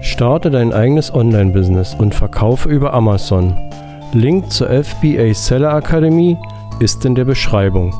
Starte 0.00 0.50
dein 0.50 0.72
eigenes 0.72 1.12
Online-Business 1.12 1.94
und 1.94 2.14
verkaufe 2.14 2.68
über 2.68 2.94
Amazon. 2.94 3.56
Link 4.12 4.50
zur 4.50 4.68
FBA 4.68 5.34
Seller 5.34 5.72
Akademie 5.74 6.36
ist 6.78 7.04
in 7.04 7.16
der 7.16 7.24
Beschreibung. 7.24 7.92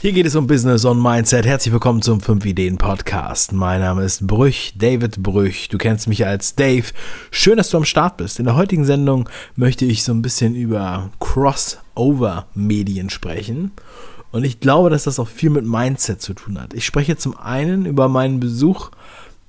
Hier 0.00 0.12
geht 0.12 0.26
es 0.26 0.34
um 0.34 0.48
Business 0.48 0.84
und 0.84 1.00
Mindset. 1.00 1.46
Herzlich 1.46 1.72
willkommen 1.72 2.02
zum 2.02 2.20
5 2.20 2.44
Ideen 2.44 2.76
Podcast. 2.76 3.52
Mein 3.52 3.80
Name 3.82 4.02
ist 4.02 4.26
Brüch, 4.26 4.72
David 4.76 5.22
Brüch. 5.22 5.68
Du 5.68 5.78
kennst 5.78 6.08
mich 6.08 6.26
als 6.26 6.56
Dave. 6.56 6.86
Schön, 7.30 7.56
dass 7.56 7.70
du 7.70 7.76
am 7.76 7.84
Start 7.84 8.16
bist. 8.16 8.40
In 8.40 8.46
der 8.46 8.56
heutigen 8.56 8.84
Sendung 8.84 9.28
möchte 9.54 9.84
ich 9.84 10.02
so 10.02 10.12
ein 10.12 10.22
bisschen 10.22 10.56
über 10.56 11.10
Crossover-Medien 11.20 13.10
sprechen. 13.10 13.72
Und 14.32 14.44
ich 14.44 14.60
glaube, 14.60 14.90
dass 14.90 15.04
das 15.04 15.18
auch 15.18 15.28
viel 15.28 15.50
mit 15.50 15.66
Mindset 15.66 16.22
zu 16.22 16.34
tun 16.34 16.60
hat. 16.60 16.74
Ich 16.74 16.86
spreche 16.86 17.16
zum 17.16 17.36
einen 17.36 17.84
über 17.84 18.08
meinen 18.08 18.38
Besuch 18.38 18.90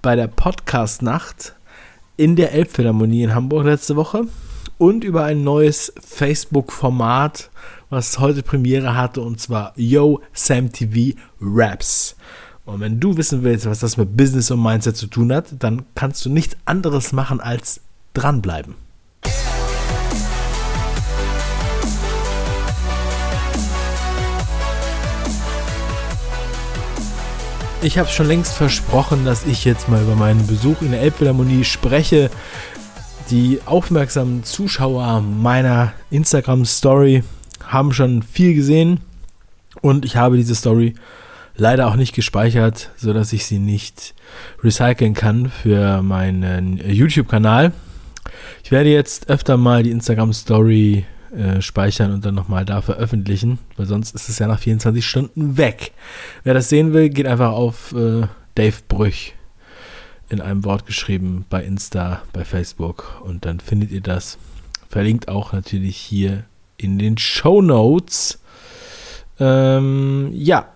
bei 0.01 0.15
der 0.15 0.27
Podcast-Nacht 0.27 1.55
in 2.17 2.35
der 2.35 2.53
Elbphilharmonie 2.53 3.23
in 3.23 3.35
Hamburg 3.35 3.65
letzte 3.65 3.95
Woche 3.95 4.25
und 4.77 5.03
über 5.03 5.23
ein 5.23 5.43
neues 5.43 5.93
Facebook-Format, 5.99 7.51
was 7.91 8.17
heute 8.17 8.41
Premiere 8.41 8.95
hatte, 8.95 9.21
und 9.21 9.39
zwar 9.39 9.73
Yo 9.75 10.21
Sam 10.33 10.71
TV 10.71 11.17
Raps. 11.39 12.15
Und 12.65 12.79
wenn 12.79 12.99
du 12.99 13.17
wissen 13.17 13.43
willst, 13.43 13.65
was 13.67 13.79
das 13.79 13.97
mit 13.97 14.17
Business 14.17 14.49
und 14.49 14.63
Mindset 14.63 14.97
zu 14.97 15.07
tun 15.07 15.31
hat, 15.33 15.47
dann 15.59 15.83
kannst 15.93 16.25
du 16.25 16.29
nichts 16.29 16.57
anderes 16.65 17.11
machen 17.11 17.39
als 17.39 17.81
dranbleiben. 18.13 18.75
Ich 27.83 27.97
habe 27.97 28.09
schon 28.09 28.27
längst 28.27 28.53
versprochen, 28.53 29.25
dass 29.25 29.47
ich 29.47 29.65
jetzt 29.65 29.89
mal 29.89 30.03
über 30.03 30.15
meinen 30.15 30.45
Besuch 30.45 30.83
in 30.83 30.91
der 30.91 31.01
Elbphilharmonie 31.01 31.63
spreche. 31.63 32.29
Die 33.31 33.59
aufmerksamen 33.65 34.43
Zuschauer 34.43 35.21
meiner 35.21 35.93
Instagram-Story 36.11 37.23
haben 37.65 37.91
schon 37.91 38.21
viel 38.21 38.53
gesehen 38.53 38.99
und 39.81 40.05
ich 40.05 40.15
habe 40.15 40.37
diese 40.37 40.53
Story 40.53 40.93
leider 41.55 41.87
auch 41.87 41.95
nicht 41.95 42.13
gespeichert, 42.13 42.91
sodass 42.97 43.33
ich 43.33 43.47
sie 43.47 43.57
nicht 43.57 44.13
recyceln 44.63 45.15
kann 45.15 45.49
für 45.49 46.03
meinen 46.03 46.79
YouTube-Kanal. 46.87 47.71
Ich 48.63 48.69
werde 48.71 48.91
jetzt 48.91 49.27
öfter 49.27 49.57
mal 49.57 49.81
die 49.81 49.91
Instagram-Story 49.91 51.05
äh, 51.35 51.61
speichern 51.61 52.11
und 52.11 52.25
dann 52.25 52.35
nochmal 52.35 52.65
da 52.65 52.81
veröffentlichen, 52.81 53.59
weil 53.77 53.85
sonst 53.85 54.13
ist 54.15 54.29
es 54.29 54.39
ja 54.39 54.47
nach 54.47 54.59
24 54.59 55.05
Stunden 55.05 55.57
weg. 55.57 55.91
Wer 56.43 56.53
das 56.53 56.69
sehen 56.69 56.93
will, 56.93 57.09
geht 57.09 57.27
einfach 57.27 57.51
auf 57.51 57.93
äh, 57.93 58.27
Dave 58.55 58.77
Brüch 58.87 59.33
in 60.29 60.41
einem 60.41 60.63
Wort 60.63 60.85
geschrieben 60.85 61.45
bei 61.49 61.63
Insta, 61.63 62.21
bei 62.31 62.45
Facebook 62.45 63.21
und 63.23 63.45
dann 63.45 63.59
findet 63.59 63.91
ihr 63.91 64.01
das. 64.01 64.37
Verlinkt 64.89 65.27
auch 65.27 65.53
natürlich 65.53 65.97
hier 65.97 66.43
in 66.77 66.99
den 66.99 67.17
Show 67.17 67.61
Notes. 67.61 68.39
Ähm, 69.39 70.29
ja. 70.33 70.67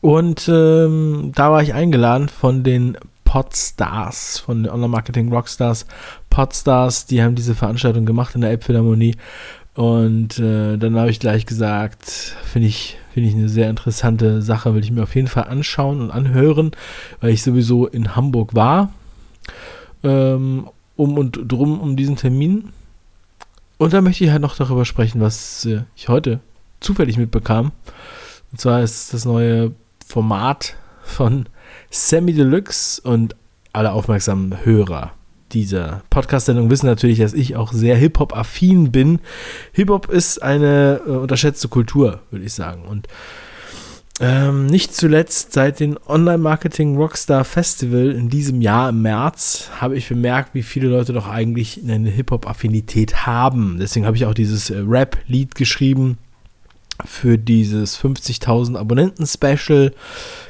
Und 0.00 0.48
ähm, 0.48 1.32
da 1.34 1.50
war 1.50 1.62
ich 1.62 1.74
eingeladen 1.74 2.28
von 2.28 2.62
den 2.62 2.98
Podstars, 3.34 4.38
von 4.38 4.62
den 4.62 4.70
Online-Marketing 4.70 5.32
Rockstars. 5.32 5.86
Podstars, 6.30 7.06
die 7.06 7.20
haben 7.20 7.34
diese 7.34 7.56
Veranstaltung 7.56 8.06
gemacht 8.06 8.36
in 8.36 8.42
der 8.42 8.50
Elbphilharmonie. 8.50 9.16
Und 9.74 10.38
äh, 10.38 10.76
dann 10.76 10.94
habe 10.94 11.10
ich 11.10 11.18
gleich 11.18 11.44
gesagt, 11.44 12.36
finde 12.44 12.68
ich, 12.68 12.96
finde 13.12 13.28
ich 13.28 13.34
eine 13.34 13.48
sehr 13.48 13.68
interessante 13.68 14.40
Sache, 14.40 14.72
will 14.76 14.84
ich 14.84 14.92
mir 14.92 15.02
auf 15.02 15.16
jeden 15.16 15.26
Fall 15.26 15.48
anschauen 15.48 16.00
und 16.00 16.12
anhören, 16.12 16.70
weil 17.20 17.32
ich 17.32 17.42
sowieso 17.42 17.88
in 17.88 18.14
Hamburg 18.14 18.54
war. 18.54 18.92
Ähm, 20.04 20.68
um 20.94 21.18
und 21.18 21.40
drum 21.50 21.80
um 21.80 21.96
diesen 21.96 22.14
Termin. 22.14 22.68
Und 23.78 23.92
da 23.92 24.00
möchte 24.00 24.22
ich 24.22 24.30
halt 24.30 24.42
noch 24.42 24.54
darüber 24.54 24.84
sprechen, 24.84 25.20
was 25.20 25.64
äh, 25.64 25.82
ich 25.96 26.08
heute 26.08 26.38
zufällig 26.78 27.16
mitbekam. 27.16 27.72
Und 28.52 28.60
zwar 28.60 28.80
ist 28.80 29.12
das 29.12 29.24
neue 29.24 29.72
Format 30.06 30.76
von 31.02 31.46
Sammy 31.90 32.32
Deluxe 32.32 33.00
und 33.02 33.36
alle 33.72 33.92
aufmerksamen 33.92 34.64
Hörer 34.64 35.12
dieser 35.54 36.02
Podcast-Sendung 36.10 36.70
wissen 36.70 36.86
natürlich, 36.86 37.18
dass 37.18 37.32
ich 37.32 37.56
auch 37.56 37.72
sehr 37.72 37.96
Hip-Hop-affin 37.96 38.90
bin. 38.92 39.20
Hip-Hop 39.72 40.10
ist 40.10 40.42
eine 40.42 41.00
äh, 41.06 41.10
unterschätzte 41.10 41.68
Kultur, 41.68 42.20
würde 42.30 42.44
ich 42.44 42.52
sagen. 42.52 42.82
Und 42.82 43.06
ähm, 44.20 44.66
nicht 44.66 44.94
zuletzt 44.94 45.52
seit 45.52 45.80
dem 45.80 45.98
Online-Marketing 46.06 46.96
Rockstar 46.96 47.44
Festival 47.44 48.12
in 48.12 48.28
diesem 48.28 48.60
Jahr 48.60 48.90
im 48.90 49.02
März 49.02 49.70
habe 49.80 49.96
ich 49.96 50.08
bemerkt, 50.08 50.54
wie 50.54 50.62
viele 50.62 50.88
Leute 50.88 51.12
doch 51.12 51.28
eigentlich 51.28 51.80
eine 51.82 52.10
Hip-Hop-Affinität 52.10 53.26
haben. 53.26 53.78
Deswegen 53.80 54.06
habe 54.06 54.16
ich 54.16 54.26
auch 54.26 54.34
dieses 54.34 54.70
äh, 54.70 54.78
Rap-Lied 54.86 55.54
geschrieben 55.54 56.18
für 57.04 57.38
dieses 57.38 57.98
50.000 57.98 58.76
Abonnenten-Special. 58.76 59.92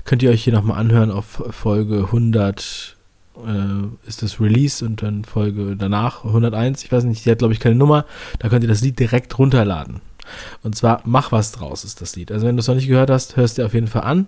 Könnt 0.04 0.22
ihr 0.22 0.30
euch 0.30 0.44
hier 0.44 0.52
nochmal 0.52 0.78
anhören 0.78 1.10
auf 1.10 1.42
Folge 1.50 2.04
100 2.06 2.96
äh, 3.36 4.08
ist 4.08 4.22
das 4.22 4.40
Release 4.40 4.84
und 4.84 5.02
dann 5.02 5.24
Folge 5.24 5.76
danach 5.76 6.24
101. 6.24 6.84
Ich 6.84 6.92
weiß 6.92 7.04
nicht, 7.04 7.24
die 7.24 7.30
hat 7.30 7.38
glaube 7.38 7.54
ich 7.54 7.60
keine 7.60 7.74
Nummer. 7.74 8.04
Da 8.38 8.48
könnt 8.48 8.62
ihr 8.62 8.68
das 8.68 8.82
Lied 8.82 8.98
direkt 8.98 9.38
runterladen. 9.38 10.00
Und 10.62 10.74
zwar 10.74 11.02
Mach 11.04 11.32
was 11.32 11.52
draus 11.52 11.84
ist 11.84 12.00
das 12.00 12.16
Lied. 12.16 12.32
Also 12.32 12.46
wenn 12.46 12.56
du 12.56 12.60
es 12.60 12.68
noch 12.68 12.74
nicht 12.74 12.88
gehört 12.88 13.10
hast, 13.10 13.36
hörst 13.36 13.58
du 13.58 13.64
auf 13.64 13.74
jeden 13.74 13.88
Fall 13.88 14.02
an. 14.02 14.26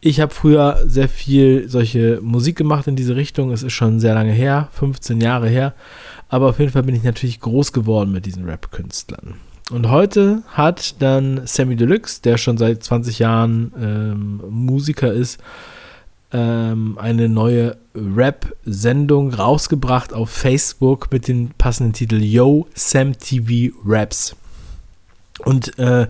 Ich 0.00 0.20
habe 0.20 0.32
früher 0.32 0.80
sehr 0.86 1.08
viel 1.10 1.68
solche 1.68 2.20
Musik 2.22 2.56
gemacht 2.56 2.86
in 2.86 2.96
diese 2.96 3.16
Richtung. 3.16 3.52
Es 3.52 3.62
ist 3.62 3.74
schon 3.74 4.00
sehr 4.00 4.14
lange 4.14 4.32
her, 4.32 4.68
15 4.72 5.20
Jahre 5.20 5.48
her. 5.48 5.74
Aber 6.28 6.48
auf 6.48 6.58
jeden 6.58 6.72
Fall 6.72 6.84
bin 6.84 6.94
ich 6.94 7.02
natürlich 7.02 7.40
groß 7.40 7.72
geworden 7.72 8.10
mit 8.10 8.24
diesen 8.24 8.46
Rap-Künstlern. 8.46 9.34
Und 9.70 9.88
heute 9.88 10.42
hat 10.48 11.00
dann 11.00 11.46
Sammy 11.46 11.76
Deluxe, 11.76 12.20
der 12.22 12.38
schon 12.38 12.58
seit 12.58 12.82
20 12.82 13.20
Jahren 13.20 13.72
ähm, 13.80 14.42
Musiker 14.50 15.12
ist, 15.12 15.40
ähm, 16.32 16.98
eine 16.98 17.28
neue 17.28 17.76
Rap-Sendung 17.94 19.32
rausgebracht 19.32 20.12
auf 20.12 20.30
Facebook 20.30 21.12
mit 21.12 21.28
dem 21.28 21.50
passenden 21.56 21.92
Titel 21.92 22.20
Yo 22.20 22.66
Sam 22.74 23.16
TV 23.16 23.74
Raps. 23.84 24.34
Und 25.44 25.78
äh, 25.78 26.08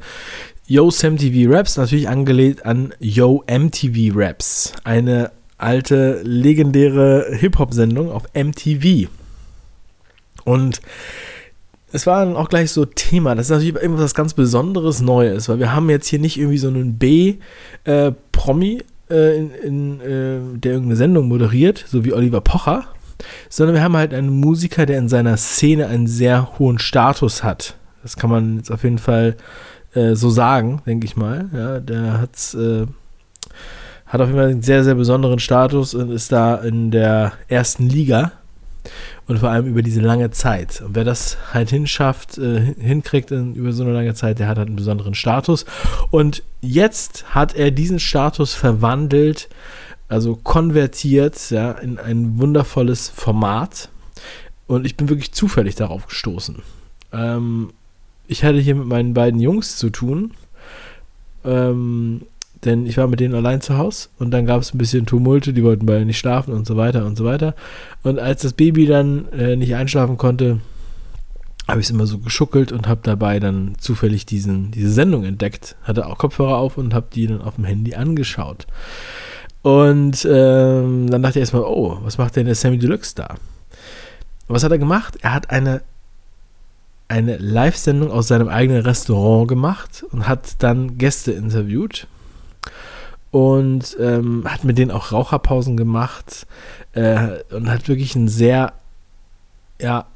Yo 0.67 0.91
Sam 0.91 1.19
TV 1.19 1.53
Raps 1.53 1.77
natürlich 1.77 2.09
angelehnt 2.09 2.65
an 2.65 2.95
Yo 2.99 3.45
MTV 3.47 4.15
Raps, 4.15 4.73
eine 4.85 5.33
alte 5.59 6.23
legendäre 6.23 7.37
Hip-Hop-Sendung 7.39 8.11
auf 8.11 8.25
MTV. 8.35 9.09
Und 10.45 10.81
es 11.93 12.07
war 12.07 12.25
dann 12.25 12.37
auch 12.37 12.49
gleich 12.49 12.71
so 12.71 12.85
Thema. 12.85 13.35
Das 13.35 13.47
ist 13.47 13.51
natürlich 13.51 13.75
irgendwas 13.75 14.15
ganz 14.15 14.35
Besonderes 14.35 15.01
Neues, 15.01 15.49
weil 15.49 15.59
wir 15.59 15.73
haben 15.75 15.91
jetzt 15.91 16.07
hier 16.07 16.19
nicht 16.19 16.39
irgendwie 16.39 16.59
so 16.59 16.69
einen 16.69 16.99
B-Promi 16.99 18.83
äh, 19.09 19.15
äh, 19.15 19.37
in, 19.39 19.51
in 19.51 20.01
äh, 20.01 20.59
der 20.59 20.73
irgendeine 20.73 20.97
Sendung 20.97 21.29
moderiert, 21.29 21.85
so 21.89 22.05
wie 22.05 22.13
Oliver 22.13 22.41
Pocher, 22.41 22.85
sondern 23.49 23.75
wir 23.75 23.83
haben 23.83 23.97
halt 23.97 24.15
einen 24.15 24.31
Musiker, 24.31 24.87
der 24.87 24.99
in 24.99 25.09
seiner 25.09 25.37
Szene 25.37 25.89
einen 25.89 26.07
sehr 26.07 26.59
hohen 26.59 26.79
Status 26.79 27.43
hat. 27.43 27.77
Das 28.03 28.17
kann 28.17 28.31
man 28.31 28.57
jetzt 28.59 28.71
auf 28.71 28.85
jeden 28.85 28.99
Fall 28.99 29.37
äh, 29.95 30.15
so 30.15 30.31
sagen, 30.31 30.83
denke 30.87 31.07
ich 31.07 31.17
mal. 31.17 31.51
Ja, 31.53 31.81
der 31.81 32.21
hat's, 32.21 32.55
äh, 32.55 32.87
hat 34.07 34.21
auf 34.21 34.29
jeden 34.29 34.39
Fall 34.39 34.51
einen 34.51 34.63
sehr, 34.63 34.85
sehr 34.85 34.95
besonderen 34.95 35.39
Status 35.39 35.95
und 35.95 36.11
ist 36.11 36.33
da 36.33 36.55
in 36.57 36.91
der 36.91 37.33
ersten 37.49 37.89
Liga 37.89 38.33
und 39.27 39.39
vor 39.39 39.51
allem 39.51 39.67
über 39.67 39.83
diese 39.83 40.01
lange 40.01 40.31
Zeit. 40.31 40.81
Und 40.81 40.95
wer 40.95 41.05
das 41.05 41.39
halt 41.53 41.71
hinschafft, 41.71 42.39
äh, 42.39 42.75
hinkriegt 42.79 43.31
in, 43.31 43.55
über 43.55 43.73
so 43.73 43.85
eine 43.85 43.93
lange 43.93 44.15
Zeit, 44.15 44.39
der 44.39 44.49
hat 44.49 44.59
halt 44.59 44.69
einen 44.69 44.77
besonderen 44.77 45.15
Status. 45.15 45.65
Und 46.11 46.43
jetzt 46.61 47.35
hat 47.35 47.55
er 47.55 47.71
diesen 47.71 47.99
Status 47.99 48.55
verwandelt, 48.55 49.49
also 50.09 50.37
konvertiert, 50.37 51.51
ja, 51.51 51.73
in 51.73 51.99
ein 51.99 52.39
wundervolles 52.39 53.09
Format. 53.09 53.89
Und 54.67 54.85
ich 54.87 54.97
bin 54.97 55.09
wirklich 55.09 55.33
zufällig 55.33 55.75
darauf 55.75 56.07
gestoßen. 56.07 56.63
Ähm, 57.13 57.73
ich 58.27 58.45
hatte 58.45 58.59
hier 58.59 58.77
mit 58.77 58.87
meinen 58.87 59.15
beiden 59.15 59.41
Jungs 59.41 59.77
zu 59.77 59.91
tun. 59.91 60.33
Ähm, 61.45 62.23
denn 62.65 62.87
ich 62.87 62.97
war 62.97 63.07
mit 63.07 63.21
denen 63.21 63.35
allein 63.35 63.61
zu 63.61 63.79
Hause 63.79 64.09
und 64.19 64.31
dann 64.33 64.47
gab 64.47 64.61
es 64.61 64.75
ein 64.75 64.79
bisschen 64.79 65.07
Tumulte, 65.07 65.53
die 65.53 65.65
wollten 65.65 65.87
beide 65.87 66.05
nicht 66.05 66.19
schlafen 66.19 66.53
und 66.53 66.67
so 66.67 66.77
weiter 66.77 67.07
und 67.07 67.17
so 67.17 67.25
weiter. 67.25 67.55
Und 68.03 68.19
als 68.19 68.43
das 68.43 68.53
Baby 68.53 68.87
dann 68.87 69.29
äh, 69.33 69.57
nicht 69.57 69.75
einschlafen 69.75 70.19
konnte, 70.19 70.61
habe 71.67 71.81
ich 71.81 71.87
es 71.87 71.91
immer 71.91 72.07
so 72.07 72.19
geschuckelt 72.19 72.73
und 72.73 72.89
habe 72.89 73.01
dabei 73.03 73.41
dann 73.41 73.75
zufällig 73.79 74.27
diesen, 74.27 74.71
diese 74.73 74.91
Sendung 74.91 75.25
entdeckt. 75.25 75.77
Hatte 75.83 76.07
auch 76.07 76.19
Kopfhörer 76.19 76.57
auf 76.57 76.77
und 76.77 76.93
habe 76.93 77.07
die 77.13 77.27
dann 77.27 77.41
auf 77.41 77.55
dem 77.55 77.65
Handy 77.65 77.95
angeschaut. 77.95 78.67
Und 79.63 80.27
ähm, 80.31 81.09
dann 81.11 81.23
dachte 81.23 81.39
ich 81.39 81.43
erstmal, 81.43 81.63
oh, 81.63 81.99
was 82.03 82.19
macht 82.19 82.37
denn 82.37 82.47
der 82.47 82.55
Sammy 82.55 82.79
Deluxe 82.79 83.15
da? 83.15 83.37
Was 84.49 84.65
hat 84.65 84.73
er 84.73 84.79
gemacht? 84.79 85.19
Er 85.21 85.33
hat 85.33 85.51
eine, 85.51 85.83
eine 87.09 87.37
Live-Sendung 87.37 88.11
aus 88.11 88.29
seinem 88.29 88.49
eigenen 88.49 88.83
Restaurant 88.83 89.49
gemacht 89.49 90.05
und 90.11 90.27
hat 90.27 90.63
dann 90.63 90.99
Gäste 90.99 91.33
interviewt 91.33 92.07
und 93.31 93.97
ähm, 94.01 94.45
hat 94.47 94.65
mit 94.65 94.79
denen 94.79 94.91
auch 94.91 95.13
Raucherpausen 95.13 95.77
gemacht 95.77 96.47
äh, 96.93 97.39
und 97.53 97.71
hat 97.71 97.89
wirklich 97.89 98.15
ein 98.17 98.29
sehr 98.29 98.73
ja, 99.81 100.07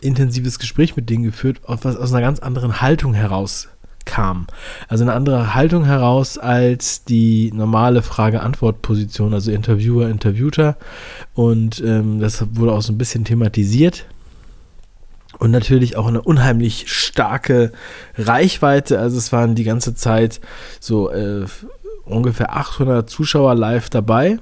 intensives 0.00 0.58
Gespräch 0.58 0.96
mit 0.96 1.08
denen 1.08 1.24
geführt, 1.24 1.60
was 1.66 1.96
aus 1.96 2.12
einer 2.12 2.20
ganz 2.20 2.40
anderen 2.40 2.80
Haltung 2.80 3.14
heraus 3.14 3.68
kam. 4.04 4.46
Also 4.88 5.04
eine 5.04 5.14
andere 5.14 5.54
Haltung 5.54 5.84
heraus 5.84 6.36
als 6.38 7.04
die 7.04 7.50
normale 7.52 8.02
Frage-Antwort-Position, 8.02 9.32
also 9.32 9.50
Interviewer, 9.50 10.08
Interviewter. 10.08 10.76
Und 11.32 11.82
ähm, 11.82 12.20
das 12.20 12.44
wurde 12.52 12.72
auch 12.72 12.82
so 12.82 12.92
ein 12.92 12.98
bisschen 12.98 13.24
thematisiert. 13.24 14.06
Und 15.38 15.50
natürlich 15.50 15.96
auch 15.96 16.06
eine 16.06 16.22
unheimlich 16.22 16.84
starke 16.92 17.72
Reichweite. 18.16 19.00
Also 19.00 19.18
es 19.18 19.32
waren 19.32 19.54
die 19.54 19.64
ganze 19.64 19.94
Zeit 19.94 20.40
so 20.80 21.10
äh, 21.10 21.46
ungefähr 22.04 22.56
800 22.56 23.08
Zuschauer 23.08 23.54
live 23.54 23.90
dabei. 23.90 24.38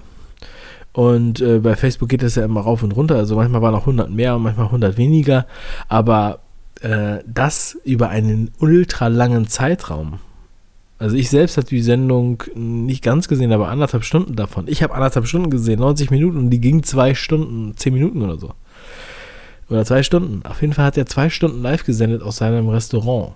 Und 0.92 1.40
äh, 1.40 1.58
bei 1.58 1.74
Facebook 1.74 2.08
geht 2.08 2.22
das 2.22 2.34
ja 2.34 2.44
immer 2.44 2.60
rauf 2.60 2.82
und 2.82 2.92
runter. 2.92 3.16
Also 3.16 3.36
manchmal 3.36 3.62
waren 3.62 3.74
auch 3.74 3.82
100 3.82 4.10
mehr 4.10 4.36
und 4.36 4.42
manchmal 4.42 4.66
100 4.66 4.96
weniger. 4.98 5.46
Aber 5.88 6.40
äh, 6.82 7.18
das 7.26 7.78
über 7.84 8.10
einen 8.10 8.50
ultra 8.58 9.08
langen 9.08 9.46
Zeitraum. 9.46 10.18
Also 10.98 11.16
ich 11.16 11.30
selbst 11.30 11.56
habe 11.56 11.66
die 11.66 11.82
Sendung 11.82 12.44
nicht 12.54 13.02
ganz 13.02 13.26
gesehen, 13.26 13.52
aber 13.52 13.68
anderthalb 13.68 14.04
Stunden 14.04 14.36
davon. 14.36 14.68
Ich 14.68 14.82
habe 14.82 14.94
anderthalb 14.94 15.26
Stunden 15.26 15.50
gesehen, 15.50 15.80
90 15.80 16.10
Minuten 16.10 16.38
und 16.38 16.50
die 16.50 16.60
ging 16.60 16.84
zwei 16.84 17.14
Stunden, 17.14 17.76
zehn 17.76 17.92
Minuten 17.92 18.22
oder 18.22 18.38
so. 18.38 18.52
Oder 19.68 19.84
zwei 19.84 20.02
Stunden. 20.02 20.42
Auf 20.46 20.60
jeden 20.60 20.74
Fall 20.74 20.84
hat 20.84 20.96
er 20.96 21.06
zwei 21.06 21.28
Stunden 21.30 21.62
live 21.62 21.84
gesendet 21.84 22.22
aus 22.22 22.36
seinem 22.36 22.68
Restaurant. 22.68 23.32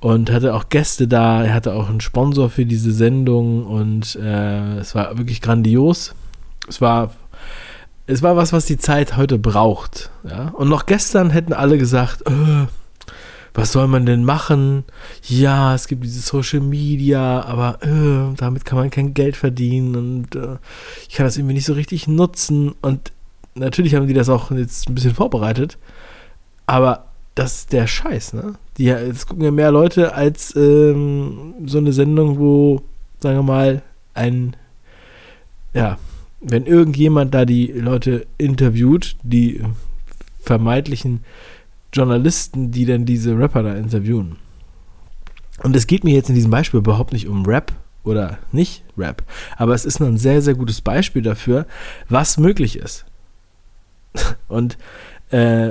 Und 0.00 0.30
hatte 0.30 0.54
auch 0.54 0.68
Gäste 0.68 1.08
da, 1.08 1.44
er 1.44 1.54
hatte 1.54 1.74
auch 1.74 1.88
einen 1.88 2.00
Sponsor 2.00 2.50
für 2.50 2.64
diese 2.64 2.92
Sendung 2.92 3.64
und 3.64 4.14
äh, 4.14 4.78
es 4.78 4.94
war 4.94 5.18
wirklich 5.18 5.40
grandios. 5.40 6.14
Es 6.68 6.80
war 6.80 7.10
es 8.08 8.22
war 8.22 8.36
was, 8.36 8.52
was 8.52 8.64
die 8.64 8.78
Zeit 8.78 9.16
heute 9.16 9.38
braucht. 9.38 10.10
Ja? 10.24 10.48
Und 10.48 10.68
noch 10.68 10.86
gestern 10.86 11.30
hätten 11.30 11.52
alle 11.52 11.76
gesagt, 11.76 12.22
äh, 12.26 12.66
was 13.52 13.72
soll 13.72 13.86
man 13.86 14.06
denn 14.06 14.24
machen? 14.24 14.84
Ja, 15.24 15.74
es 15.74 15.88
gibt 15.88 16.04
diese 16.04 16.20
Social 16.20 16.60
Media, 16.60 17.42
aber 17.42 17.82
äh, 17.82 18.34
damit 18.36 18.64
kann 18.64 18.78
man 18.78 18.90
kein 18.90 19.12
Geld 19.12 19.36
verdienen 19.36 19.94
und 19.94 20.34
äh, 20.36 20.56
ich 21.06 21.16
kann 21.16 21.26
das 21.26 21.36
irgendwie 21.36 21.54
nicht 21.54 21.66
so 21.66 21.74
richtig 21.74 22.08
nutzen. 22.08 22.74
Und 22.80 23.12
natürlich 23.54 23.94
haben 23.94 24.06
die 24.06 24.14
das 24.14 24.30
auch 24.30 24.50
jetzt 24.52 24.88
ein 24.88 24.94
bisschen 24.94 25.14
vorbereitet, 25.14 25.76
aber 26.66 27.07
das 27.38 27.60
ist 27.60 27.72
der 27.72 27.86
Scheiß, 27.86 28.32
ne? 28.32 28.54
Die, 28.78 28.88
es 28.88 29.26
gucken 29.26 29.44
ja 29.44 29.52
mehr 29.52 29.70
Leute 29.70 30.12
als 30.12 30.54
ähm, 30.56 31.54
so 31.66 31.78
eine 31.78 31.92
Sendung, 31.92 32.38
wo, 32.40 32.82
sagen 33.20 33.38
wir 33.38 33.42
mal, 33.44 33.82
ein, 34.12 34.56
ja, 35.72 35.98
wenn 36.40 36.66
irgendjemand 36.66 37.34
da 37.34 37.44
die 37.44 37.66
Leute 37.68 38.26
interviewt, 38.38 39.16
die 39.22 39.62
vermeintlichen 40.40 41.24
Journalisten, 41.92 42.72
die 42.72 42.86
dann 42.86 43.04
diese 43.04 43.38
Rapper 43.38 43.62
da 43.62 43.74
interviewen. 43.76 44.36
Und 45.62 45.76
es 45.76 45.86
geht 45.86 46.02
mir 46.02 46.14
jetzt 46.14 46.28
in 46.28 46.34
diesem 46.34 46.50
Beispiel 46.50 46.78
überhaupt 46.78 47.12
nicht 47.12 47.28
um 47.28 47.46
Rap 47.46 47.72
oder 48.02 48.38
nicht 48.50 48.82
Rap, 48.96 49.22
aber 49.56 49.74
es 49.74 49.84
ist 49.84 50.00
nur 50.00 50.08
ein 50.08 50.18
sehr, 50.18 50.42
sehr 50.42 50.54
gutes 50.54 50.80
Beispiel 50.80 51.22
dafür, 51.22 51.66
was 52.08 52.36
möglich 52.36 52.78
ist. 52.78 53.04
Und 54.48 54.76
äh, 55.30 55.70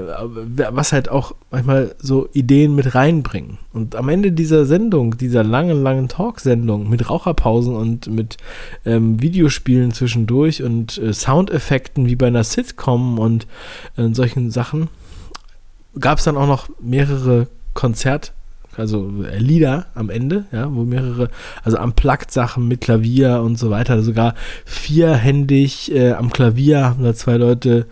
was 0.72 0.94
halt 0.94 1.10
auch 1.10 1.34
manchmal 1.50 1.96
so 2.00 2.30
Ideen 2.34 2.76
mit 2.76 2.94
reinbringen. 2.94 3.58
Und 3.74 3.96
am 3.96 4.10
Ende 4.10 4.32
dieser 4.32 4.66
Sendung, 4.66 5.18
dieser 5.18 5.44
langen, 5.44 5.82
langen 5.82 6.08
Talk-Sendung 6.08 6.90
mit 6.90 7.10
Raucherpausen 7.10 7.76
und 7.76 8.08
mit 8.08 8.38
ähm, 8.86 9.22
Videospielen 9.22 9.92
zwischendurch 9.92 10.62
und 10.62 10.98
äh, 11.00 11.14
Soundeffekten 11.14 12.06
wie 12.08 12.16
bei 12.16 12.28
einer 12.28 12.44
Sitcom 12.44 13.20
und 13.20 13.48
äh, 13.98 14.10
solchen 14.14 14.52
Sachen, 14.52 14.90
gab 16.00 16.20
es 16.20 16.26
dann 16.26 16.38
auch 16.38 16.48
noch 16.48 16.70
mehrere 16.80 17.48
Konzert- 17.74 18.34
also 18.78 19.12
äh, 19.24 19.38
Lieder 19.38 19.88
am 19.96 20.10
Ende, 20.10 20.46
ja, 20.52 20.74
wo 20.74 20.84
mehrere, 20.84 21.30
also 21.64 21.78
am 21.78 21.94
Plakt-Sachen 21.94 22.68
mit 22.68 22.82
Klavier 22.82 23.42
und 23.42 23.58
so 23.58 23.70
weiter, 23.70 24.02
sogar 24.04 24.36
vierhändig 24.66 25.92
äh, 25.94 26.12
am 26.12 26.32
Klavier 26.32 26.84
haben 26.84 27.04
da 27.04 27.14
zwei 27.14 27.38
Leute 27.38 27.88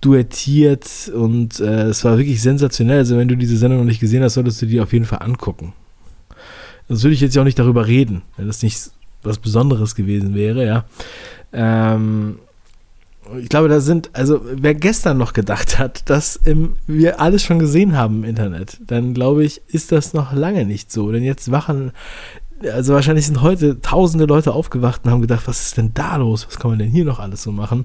duettiert 0.00 1.10
und 1.14 1.60
äh, 1.60 1.86
es 1.86 2.04
war 2.04 2.18
wirklich 2.18 2.40
sensationell. 2.40 2.98
Also 2.98 3.16
wenn 3.16 3.28
du 3.28 3.36
diese 3.36 3.56
Sendung 3.56 3.80
noch 3.80 3.86
nicht 3.86 4.00
gesehen 4.00 4.22
hast, 4.22 4.34
solltest 4.34 4.62
du 4.62 4.66
die 4.66 4.80
auf 4.80 4.92
jeden 4.92 5.04
Fall 5.04 5.22
angucken. 5.22 5.72
Sonst 6.88 7.02
würde 7.02 7.14
ich 7.14 7.20
jetzt 7.20 7.34
ja 7.34 7.42
auch 7.42 7.46
nicht 7.46 7.58
darüber 7.58 7.86
reden, 7.86 8.22
wenn 8.36 8.46
das 8.46 8.62
nicht 8.62 8.78
was 9.22 9.38
Besonderes 9.38 9.94
gewesen 9.94 10.34
wäre, 10.34 10.64
ja. 10.64 10.84
Ähm, 11.52 12.38
ich 13.40 13.48
glaube, 13.48 13.68
da 13.68 13.80
sind, 13.80 14.10
also 14.12 14.40
wer 14.44 14.74
gestern 14.74 15.18
noch 15.18 15.32
gedacht 15.32 15.78
hat, 15.78 16.08
dass 16.08 16.36
im, 16.36 16.76
wir 16.86 17.20
alles 17.20 17.42
schon 17.42 17.58
gesehen 17.58 17.96
haben 17.96 18.22
im 18.22 18.30
Internet, 18.30 18.78
dann 18.86 19.14
glaube 19.14 19.44
ich, 19.44 19.60
ist 19.68 19.92
das 19.92 20.14
noch 20.14 20.32
lange 20.32 20.64
nicht 20.64 20.92
so. 20.92 21.12
Denn 21.12 21.22
jetzt 21.22 21.50
wachen, 21.50 21.92
also 22.72 22.94
wahrscheinlich 22.94 23.26
sind 23.26 23.42
heute 23.42 23.80
tausende 23.80 24.24
Leute 24.24 24.52
aufgewacht 24.52 25.02
und 25.04 25.10
haben 25.10 25.20
gedacht, 25.20 25.46
was 25.46 25.60
ist 25.60 25.76
denn 25.76 25.92
da 25.94 26.16
los? 26.16 26.46
Was 26.48 26.58
kann 26.58 26.70
man 26.70 26.78
denn 26.78 26.90
hier 26.90 27.04
noch 27.04 27.18
alles 27.18 27.42
so 27.42 27.52
machen? 27.52 27.84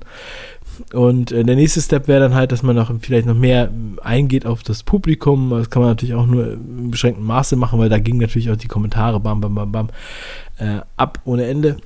Und 0.93 1.31
äh, 1.31 1.43
der 1.43 1.55
nächste 1.55 1.81
Step 1.81 2.07
wäre 2.07 2.21
dann 2.21 2.33
halt, 2.33 2.51
dass 2.51 2.63
man 2.63 2.75
noch 2.75 2.91
vielleicht 3.01 3.27
noch 3.27 3.35
mehr 3.35 3.69
eingeht 4.01 4.45
auf 4.45 4.63
das 4.63 4.83
Publikum. 4.83 5.51
Das 5.51 5.69
kann 5.69 5.81
man 5.81 5.91
natürlich 5.91 6.15
auch 6.15 6.25
nur 6.25 6.53
im 6.53 6.89
beschränkten 6.89 7.25
Maße 7.25 7.55
machen, 7.55 7.79
weil 7.79 7.89
da 7.89 7.99
gingen 7.99 8.19
natürlich 8.19 8.49
auch 8.49 8.55
die 8.55 8.67
Kommentare 8.67 9.19
bam, 9.19 9.41
bam, 9.41 9.53
bam, 9.53 9.71
bam 9.71 9.89
äh, 10.57 10.79
ab 10.97 11.19
ohne 11.25 11.45
Ende. 11.45 11.77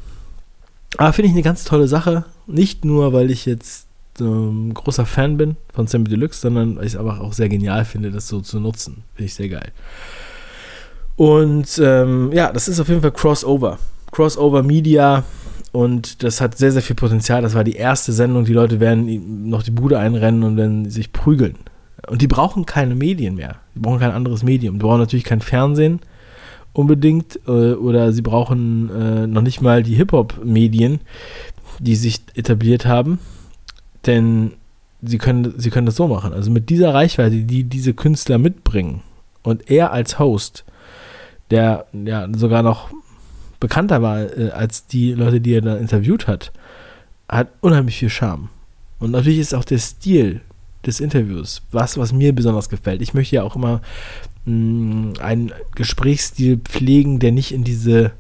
Aber 0.96 1.12
finde 1.14 1.28
ich 1.28 1.34
eine 1.34 1.44
ganz 1.44 1.66
tolle 1.66 1.88
Sache. 1.88 2.26
Nicht 2.48 2.86
nur, 2.86 3.12
weil 3.12 3.30
ich 3.30 3.46
jetzt 3.46 3.88
ähm, 4.20 4.74
großer 4.74 5.06
Fan 5.06 5.38
bin 5.38 5.58
von 5.74 5.88
Sammy 5.88 6.06
Deluxe, 6.06 6.40
sondern 6.40 6.78
weil 6.78 6.86
ich 6.86 6.94
es 6.94 7.00
aber 7.00 7.22
auch 7.22 7.34
sehr 7.34 7.50
genial 7.50 7.86
finde, 7.86 8.12
das 8.12 8.28
so 8.28 8.40
zu 8.40 8.60
nutzen. 8.60 9.04
Finde 9.16 9.26
ich 9.26 9.34
sehr 9.34 9.50
geil. 9.50 9.72
Und 11.16 11.80
ähm, 11.84 12.32
ja, 12.32 12.52
das 12.52 12.68
ist 12.68 12.80
auf 12.80 12.88
jeden 12.88 13.02
Fall 13.02 13.12
Crossover. 13.12 13.80
Crossover 14.12 14.64
Media 14.64 15.24
und 15.72 16.24
das 16.24 16.42
hat 16.42 16.58
sehr, 16.58 16.72
sehr 16.72 16.82
viel 16.82 16.96
Potenzial. 16.96 17.42
Das 17.42 17.54
war 17.54 17.64
die 17.64 17.76
erste 17.76 18.14
Sendung. 18.14 18.46
Die 18.46 18.54
Leute 18.54 18.80
werden 18.80 19.50
noch 19.50 19.64
die 19.64 19.72
Bude 19.72 20.00
einrennen 20.00 20.44
und 20.44 20.58
dann 20.58 20.90
sich 20.90 21.12
prügeln. 21.12 21.56
Und 22.08 22.22
die 22.22 22.28
brauchen 22.28 22.66
keine 22.66 22.96
Medien 22.96 23.36
mehr. 23.36 23.58
Die 23.76 23.80
brauchen 23.80 24.00
kein 24.00 24.12
anderes 24.12 24.44
Medium. 24.44 24.76
Die 24.76 24.86
brauchen 24.86 25.00
natürlich 25.00 25.26
kein 25.26 25.42
Fernsehen 25.42 26.00
unbedingt 26.78 27.40
äh, 27.48 27.74
oder 27.74 28.14
sie 28.14 28.22
brauchen 28.22 28.90
äh, 28.90 29.28
noch 29.28 29.42
nicht 29.42 29.62
mal 29.62 29.82
die 29.82 29.96
Hip-Hop-Medien, 29.96 31.00
die 31.80 31.96
sich 31.96 32.22
etabliert 32.36 32.86
haben. 32.86 33.20
Denn 34.06 34.54
sie 35.02 35.18
können, 35.18 35.56
sie 35.58 35.72
können 35.72 35.88
das 35.88 35.96
so 35.96 36.08
machen. 36.08 36.34
Also 36.34 36.52
mit 36.52 36.70
dieser 36.70 36.94
Reichweite, 36.94 37.38
die 37.38 37.64
diese 37.64 37.96
Künstler 37.96 38.38
mitbringen 38.38 39.02
und 39.42 39.72
er 39.72 39.92
als 39.92 40.20
Host, 40.20 40.66
der 41.50 41.88
ja 41.94 42.28
sogar 42.36 42.62
noch 42.62 42.90
bekannter 43.60 44.04
war 44.04 44.38
äh, 44.38 44.52
als 44.52 44.86
die 44.86 45.14
Leute, 45.14 45.42
die 45.42 45.54
er 45.54 45.62
da 45.62 45.78
interviewt 45.78 46.28
hat, 46.28 46.52
hat 47.28 47.50
unheimlich 47.62 47.98
viel 47.98 48.10
Charme. 48.10 48.50
Und 49.00 49.12
natürlich 49.12 49.40
ist 49.40 49.56
auch 49.56 49.66
der 49.66 49.80
Stil 49.80 50.42
des 50.86 51.00
Interviews 51.00 51.64
was, 51.72 51.98
was 51.98 52.14
mir 52.14 52.34
besonders 52.34 52.70
gefällt. 52.70 53.02
Ich 53.02 53.16
möchte 53.16 53.36
ja 53.36 53.44
auch 53.44 53.56
immer 53.56 53.82
mh, 54.48 54.54
mm, 54.54 55.14
einen 55.20 55.52
Gesprächsstil 55.76 56.58
pflegen, 56.58 57.20
der 57.20 57.32
nicht 57.32 57.54
in 57.54 57.64
diese 57.64 58.14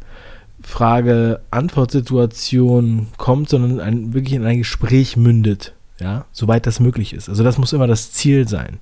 Frage-Antwort-Situation 0.61 3.07
kommt, 3.17 3.49
sondern 3.49 3.79
ein, 3.79 4.13
wirklich 4.13 4.33
in 4.33 4.45
ein 4.45 4.59
Gespräch 4.59 5.17
mündet. 5.17 5.73
Ja, 5.99 6.25
soweit 6.31 6.67
das 6.67 6.79
möglich 6.79 7.13
ist. 7.13 7.27
Also 7.27 7.43
das 7.43 7.57
muss 7.57 7.73
immer 7.73 7.87
das 7.87 8.11
Ziel 8.11 8.47
sein. 8.47 8.77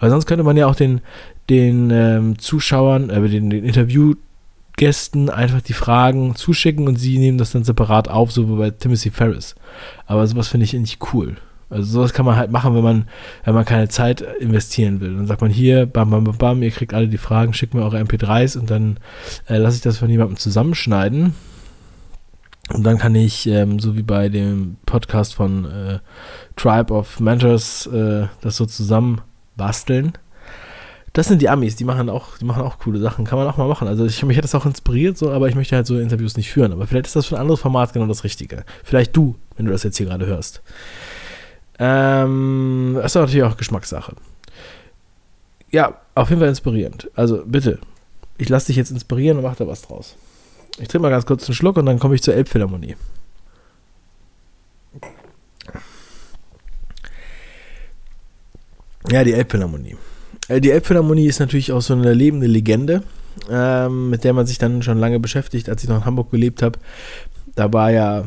Weil 0.00 0.10
sonst 0.10 0.26
könnte 0.26 0.42
man 0.42 0.56
ja 0.56 0.66
auch 0.66 0.74
den, 0.74 1.02
den 1.48 1.92
ähm, 1.92 2.36
Zuschauern, 2.40 3.10
äh, 3.10 3.28
den, 3.28 3.50
den 3.50 3.62
Interview 3.64 4.14
Gästen 4.76 5.28
einfach 5.28 5.60
die 5.60 5.74
Fragen 5.74 6.34
zuschicken 6.36 6.88
und 6.88 6.96
sie 6.96 7.18
nehmen 7.18 7.36
das 7.36 7.52
dann 7.52 7.64
separat 7.64 8.08
auf, 8.08 8.32
so 8.32 8.48
wie 8.48 8.56
bei 8.56 8.70
Timothy 8.70 9.10
Ferris. 9.10 9.56
Aber 10.06 10.26
sowas 10.26 10.48
finde 10.48 10.64
ich 10.64 10.72
nicht 10.72 11.12
cool. 11.12 11.36
Also 11.70 11.84
sowas 11.84 12.12
kann 12.12 12.24
man 12.24 12.36
halt 12.36 12.50
machen, 12.50 12.74
wenn 12.74 12.82
man, 12.82 13.08
wenn 13.44 13.54
man 13.54 13.64
keine 13.64 13.88
Zeit 13.88 14.22
investieren 14.22 15.00
will. 15.00 15.14
Dann 15.14 15.26
sagt 15.26 15.42
man 15.42 15.50
hier, 15.50 15.86
bam, 15.86 16.10
bam, 16.10 16.24
bam, 16.24 16.38
bam, 16.38 16.62
ihr 16.62 16.70
kriegt 16.70 16.94
alle 16.94 17.08
die 17.08 17.18
Fragen, 17.18 17.52
schickt 17.52 17.74
mir 17.74 17.82
eure 17.82 18.00
MP3s 18.00 18.58
und 18.58 18.70
dann 18.70 18.98
äh, 19.48 19.58
lasse 19.58 19.76
ich 19.76 19.82
das 19.82 19.98
von 19.98 20.08
jemandem 20.08 20.38
zusammenschneiden. 20.38 21.34
Und 22.72 22.84
dann 22.84 22.98
kann 22.98 23.14
ich, 23.14 23.46
ähm, 23.46 23.78
so 23.78 23.96
wie 23.96 24.02
bei 24.02 24.28
dem 24.28 24.76
Podcast 24.84 25.34
von 25.34 25.64
äh, 25.64 25.98
Tribe 26.56 26.92
of 26.92 27.20
Mentors, 27.20 27.86
äh, 27.86 28.26
das 28.40 28.56
so 28.56 28.66
zusammen 28.66 29.20
basteln. 29.56 30.12
Das 31.14 31.26
sind 31.26 31.40
die 31.40 31.48
Amis, 31.48 31.76
die 31.76 31.84
machen 31.84 32.10
auch, 32.10 32.36
die 32.38 32.44
machen 32.44 32.62
auch 32.62 32.78
coole 32.78 32.98
Sachen. 32.98 33.24
Kann 33.24 33.38
man 33.38 33.48
auch 33.48 33.56
mal 33.56 33.68
machen. 33.68 33.88
Also 33.88 34.04
ich, 34.04 34.22
mich 34.22 34.36
hat 34.36 34.44
das 34.44 34.54
auch 34.54 34.66
inspiriert, 34.66 35.16
so, 35.16 35.32
aber 35.32 35.48
ich 35.48 35.54
möchte 35.54 35.76
halt 35.76 35.86
so 35.86 35.98
Interviews 35.98 36.36
nicht 36.36 36.50
führen. 36.50 36.72
Aber 36.72 36.86
vielleicht 36.86 37.06
ist 37.06 37.16
das 37.16 37.26
für 37.26 37.36
ein 37.36 37.40
anderes 37.40 37.60
Format 37.60 37.92
genau 37.92 38.06
das 38.06 38.24
Richtige. 38.24 38.64
Vielleicht 38.84 39.16
du, 39.16 39.36
wenn 39.56 39.66
du 39.66 39.72
das 39.72 39.82
jetzt 39.82 39.96
hier 39.96 40.06
gerade 40.06 40.26
hörst. 40.26 40.62
Ähm, 41.78 42.92
das 42.96 43.12
ist 43.12 43.14
natürlich 43.14 43.42
auch 43.44 43.56
Geschmackssache. 43.56 44.14
Ja, 45.70 46.00
auf 46.14 46.30
jeden 46.30 46.40
Fall 46.40 46.48
inspirierend. 46.48 47.10
Also 47.14 47.42
bitte, 47.44 47.78
ich 48.38 48.48
lasse 48.48 48.68
dich 48.68 48.76
jetzt 48.76 48.90
inspirieren 48.90 49.36
und 49.38 49.44
mach 49.44 49.56
da 49.56 49.66
was 49.66 49.82
draus. 49.82 50.16
Ich 50.78 50.88
trinke 50.88 51.00
mal 51.00 51.10
ganz 51.10 51.26
kurz 51.26 51.46
einen 51.46 51.54
Schluck 51.54 51.76
und 51.76 51.86
dann 51.86 51.98
komme 51.98 52.14
ich 52.14 52.22
zur 52.22 52.34
Elbphilharmonie. 52.34 52.96
Ja, 59.10 59.24
die 59.24 59.32
Elbphilharmonie. 59.32 59.96
Äh, 60.48 60.60
die 60.60 60.70
Elbphilharmonie 60.70 61.26
ist 61.26 61.40
natürlich 61.40 61.72
auch 61.72 61.80
so 61.80 61.94
eine 61.94 62.12
lebende 62.12 62.46
Legende, 62.46 63.02
ähm, 63.50 64.10
mit 64.10 64.24
der 64.24 64.32
man 64.32 64.46
sich 64.46 64.58
dann 64.58 64.82
schon 64.82 64.98
lange 64.98 65.18
beschäftigt. 65.18 65.68
Als 65.68 65.82
ich 65.82 65.88
noch 65.88 65.96
in 65.96 66.04
Hamburg 66.04 66.30
gelebt 66.30 66.62
habe, 66.62 66.78
da 67.54 67.72
war 67.72 67.90
ja, 67.90 68.24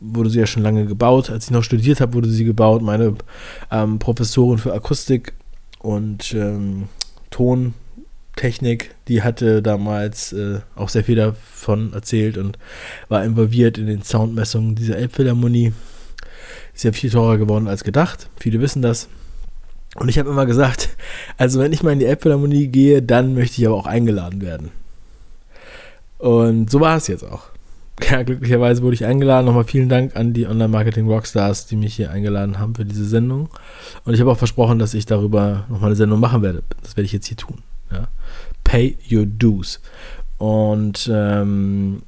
wurde 0.00 0.30
sie 0.30 0.40
ja 0.40 0.46
schon 0.46 0.62
lange 0.62 0.86
gebaut. 0.86 1.30
Als 1.30 1.46
ich 1.46 1.50
noch 1.50 1.62
studiert 1.62 2.00
habe, 2.00 2.14
wurde 2.14 2.28
sie 2.28 2.44
gebaut. 2.44 2.82
Meine 2.82 3.14
ähm, 3.70 3.98
Professorin 3.98 4.58
für 4.58 4.72
Akustik 4.72 5.34
und 5.78 6.34
ähm, 6.34 6.88
Tontechnik, 7.30 8.94
die 9.08 9.22
hatte 9.22 9.62
damals 9.62 10.32
äh, 10.32 10.60
auch 10.74 10.88
sehr 10.88 11.04
viel 11.04 11.16
davon 11.16 11.92
erzählt 11.92 12.38
und 12.38 12.58
war 13.08 13.24
involviert 13.24 13.78
in 13.78 13.86
den 13.86 14.02
Soundmessungen 14.02 14.74
dieser 14.74 14.96
Elbphilharmonie. 14.96 15.72
Ist 16.74 16.84
ja 16.84 16.92
viel 16.92 17.10
teurer 17.10 17.38
geworden 17.38 17.68
als 17.68 17.84
gedacht. 17.84 18.28
Viele 18.36 18.60
wissen 18.60 18.82
das. 18.82 19.08
Und 19.94 20.08
ich 20.08 20.18
habe 20.18 20.28
immer 20.28 20.46
gesagt, 20.46 20.90
also 21.38 21.60
wenn 21.60 21.72
ich 21.72 21.82
mal 21.82 21.92
in 21.92 22.00
die 22.00 22.06
Elbphilharmonie 22.06 22.68
gehe, 22.68 23.02
dann 23.02 23.34
möchte 23.34 23.60
ich 23.60 23.66
aber 23.66 23.76
auch 23.76 23.86
eingeladen 23.86 24.42
werden. 24.42 24.70
Und 26.18 26.70
so 26.70 26.80
war 26.80 26.96
es 26.96 27.08
jetzt 27.08 27.24
auch. 27.24 27.50
Ja, 28.02 28.22
glücklicherweise 28.22 28.82
wurde 28.82 28.94
ich 28.94 29.04
eingeladen. 29.04 29.46
Nochmal 29.46 29.64
vielen 29.64 29.88
Dank 29.88 30.16
an 30.16 30.32
die 30.34 30.46
Online-Marketing-Rockstars, 30.46 31.66
die 31.66 31.76
mich 31.76 31.94
hier 31.94 32.10
eingeladen 32.10 32.58
haben 32.58 32.74
für 32.74 32.84
diese 32.84 33.06
Sendung. 33.06 33.48
Und 34.04 34.14
ich 34.14 34.20
habe 34.20 34.30
auch 34.30 34.38
versprochen, 34.38 34.78
dass 34.78 34.94
ich 34.94 35.06
darüber 35.06 35.64
nochmal 35.68 35.88
eine 35.88 35.96
Sendung 35.96 36.20
machen 36.20 36.42
werde. 36.42 36.62
Das 36.82 36.96
werde 36.96 37.06
ich 37.06 37.12
jetzt 37.12 37.26
hier 37.26 37.38
tun. 37.38 37.62
Ja. 37.90 38.08
Pay 38.64 38.96
your 39.10 39.24
dues. 39.24 39.80
Und 40.38 41.10
ähm, 41.12 42.02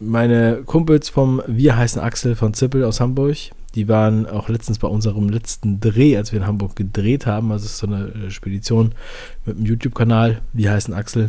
meine 0.00 0.62
Kumpels 0.64 1.08
vom 1.08 1.42
Wir 1.46 1.76
heißen 1.76 2.00
Axel 2.00 2.34
von 2.34 2.54
Zippel 2.54 2.84
aus 2.84 3.00
Hamburg, 3.00 3.36
die 3.74 3.86
waren 3.88 4.26
auch 4.26 4.48
letztens 4.48 4.78
bei 4.78 4.88
unserem 4.88 5.28
letzten 5.28 5.78
Dreh, 5.78 6.16
als 6.16 6.32
wir 6.32 6.40
in 6.40 6.46
Hamburg 6.46 6.74
gedreht 6.74 7.26
haben. 7.26 7.52
Also 7.52 7.66
es 7.66 7.72
ist 7.72 7.78
so 7.78 7.86
eine 7.86 8.08
äh, 8.08 8.30
Spedition 8.30 8.92
mit 9.44 9.56
einem 9.56 9.66
YouTube-Kanal. 9.66 10.40
Die 10.52 10.68
heißen 10.68 10.92
Axel. 10.92 11.28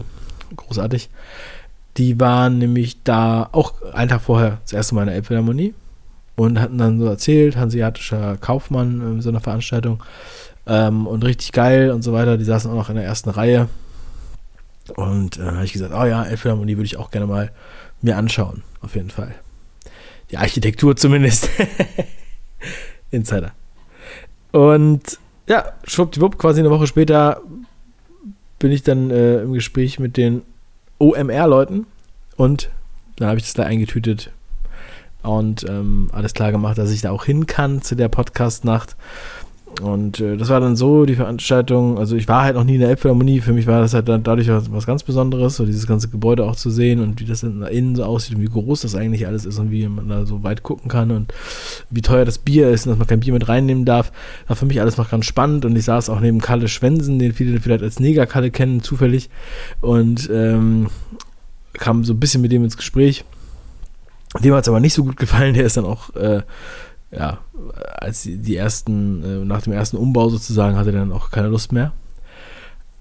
Großartig. 0.55 1.09
Die 1.97 2.19
waren 2.19 2.57
nämlich 2.57 3.03
da 3.03 3.49
auch 3.51 3.81
einen 3.93 4.09
Tag 4.09 4.21
vorher 4.21 4.59
das 4.63 4.73
erste 4.73 4.95
Mal 4.95 5.01
in 5.01 5.07
der 5.07 5.15
Elbphilharmonie 5.15 5.73
und 6.35 6.59
hatten 6.59 6.77
dann 6.77 6.99
so 6.99 7.05
erzählt, 7.05 7.57
hanseatischer 7.57 8.37
Kaufmann 8.37 9.01
in 9.01 9.21
so 9.21 9.29
einer 9.29 9.41
Veranstaltung 9.41 10.01
ähm, 10.65 11.05
und 11.05 11.25
richtig 11.25 11.51
geil 11.51 11.91
und 11.91 12.01
so 12.01 12.13
weiter. 12.13 12.37
Die 12.37 12.45
saßen 12.45 12.71
auch 12.71 12.75
noch 12.75 12.89
in 12.89 12.95
der 12.95 13.05
ersten 13.05 13.29
Reihe. 13.29 13.67
Und 14.95 15.37
dann 15.37 15.47
äh, 15.47 15.51
habe 15.51 15.65
ich 15.65 15.73
gesagt, 15.73 15.93
oh 15.93 16.05
ja, 16.05 16.23
Elbphilharmonie 16.23 16.77
würde 16.77 16.85
ich 16.85 16.97
auch 16.97 17.11
gerne 17.11 17.27
mal 17.27 17.51
mir 18.01 18.17
anschauen, 18.17 18.63
auf 18.81 18.95
jeden 18.95 19.09
Fall. 19.09 19.35
Die 20.31 20.37
Architektur 20.37 20.95
zumindest. 20.95 21.49
Insider. 23.11 23.51
Und 24.51 25.19
ja, 25.47 25.73
schwuppdiwupp, 25.83 26.37
quasi 26.37 26.61
eine 26.61 26.69
Woche 26.69 26.87
später 26.87 27.41
bin 28.59 28.71
ich 28.71 28.83
dann 28.83 29.09
äh, 29.11 29.41
im 29.41 29.53
Gespräch 29.53 29.99
mit 29.99 30.17
den 30.17 30.43
OMR-Leuten 31.01 31.87
und 32.37 32.69
da 33.17 33.27
habe 33.27 33.37
ich 33.37 33.43
das 33.43 33.53
da 33.53 33.63
eingetütet 33.63 34.31
und 35.23 35.65
ähm, 35.67 36.09
alles 36.13 36.33
klar 36.33 36.51
gemacht, 36.51 36.77
dass 36.77 36.91
ich 36.91 37.01
da 37.01 37.11
auch 37.11 37.25
hin 37.25 37.45
kann 37.45 37.81
zu 37.81 37.95
der 37.95 38.07
Podcast-Nacht. 38.07 38.95
Und 39.79 40.19
äh, 40.19 40.37
das 40.37 40.49
war 40.49 40.59
dann 40.59 40.75
so, 40.75 41.05
die 41.05 41.15
Veranstaltung, 41.15 41.97
also 41.97 42.15
ich 42.15 42.27
war 42.27 42.43
halt 42.43 42.55
noch 42.55 42.63
nie 42.63 42.75
in 42.75 42.81
der 42.81 42.89
Elbphilharmonie, 42.89 43.41
für 43.41 43.53
mich 43.53 43.67
war 43.67 43.79
das 43.79 43.93
halt 43.93 44.07
dann 44.09 44.21
dadurch 44.21 44.47
was 44.49 44.85
ganz 44.85 45.03
Besonderes, 45.03 45.55
so 45.55 45.65
dieses 45.65 45.87
ganze 45.87 46.09
Gebäude 46.09 46.43
auch 46.45 46.55
zu 46.55 46.69
sehen 46.69 46.99
und 46.99 47.19
wie 47.19 47.25
das 47.25 47.41
dann 47.41 47.63
innen 47.63 47.95
so 47.95 48.03
aussieht 48.03 48.35
und 48.35 48.41
wie 48.41 48.49
groß 48.49 48.81
das 48.81 48.95
eigentlich 48.95 49.25
alles 49.25 49.45
ist 49.45 49.57
und 49.57 49.71
wie 49.71 49.87
man 49.87 50.09
da 50.09 50.25
so 50.25 50.43
weit 50.43 50.61
gucken 50.61 50.89
kann 50.89 51.09
und 51.11 51.33
wie 51.89 52.01
teuer 52.01 52.25
das 52.25 52.37
Bier 52.37 52.69
ist 52.69 52.85
und 52.85 52.91
dass 52.91 52.99
man 52.99 53.07
kein 53.07 53.21
Bier 53.21 53.33
mit 53.33 53.47
reinnehmen 53.47 53.85
darf, 53.85 54.11
war 54.47 54.55
für 54.55 54.65
mich 54.65 54.81
alles 54.81 54.97
noch 54.97 55.09
ganz 55.09 55.25
spannend 55.25 55.65
und 55.65 55.75
ich 55.75 55.85
saß 55.85 56.09
auch 56.09 56.19
neben 56.19 56.39
Kalle 56.39 56.67
Schwensen, 56.67 57.17
den 57.17 57.33
viele 57.33 57.59
vielleicht 57.59 57.83
als 57.83 57.99
Neger-Kalle 57.99 58.51
kennen, 58.51 58.83
zufällig 58.83 59.29
und 59.79 60.29
ähm, 60.31 60.89
kam 61.73 62.03
so 62.03 62.13
ein 62.13 62.19
bisschen 62.19 62.41
mit 62.41 62.51
dem 62.51 62.63
ins 62.63 62.77
Gespräch. 62.77 63.23
Dem 64.43 64.53
hat 64.53 64.63
es 64.63 64.69
aber 64.69 64.79
nicht 64.79 64.93
so 64.93 65.03
gut 65.03 65.17
gefallen, 65.17 65.53
der 65.53 65.65
ist 65.65 65.77
dann 65.77 65.85
auch 65.85 66.15
äh, 66.15 66.41
ja, 67.11 67.39
als 67.99 68.23
die 68.23 68.55
ersten, 68.55 69.23
äh, 69.23 69.45
nach 69.45 69.61
dem 69.61 69.73
ersten 69.73 69.97
Umbau 69.97 70.29
sozusagen, 70.29 70.77
hatte 70.77 70.91
er 70.91 70.99
dann 70.99 71.11
auch 71.11 71.31
keine 71.31 71.49
Lust 71.49 71.71
mehr. 71.71 71.91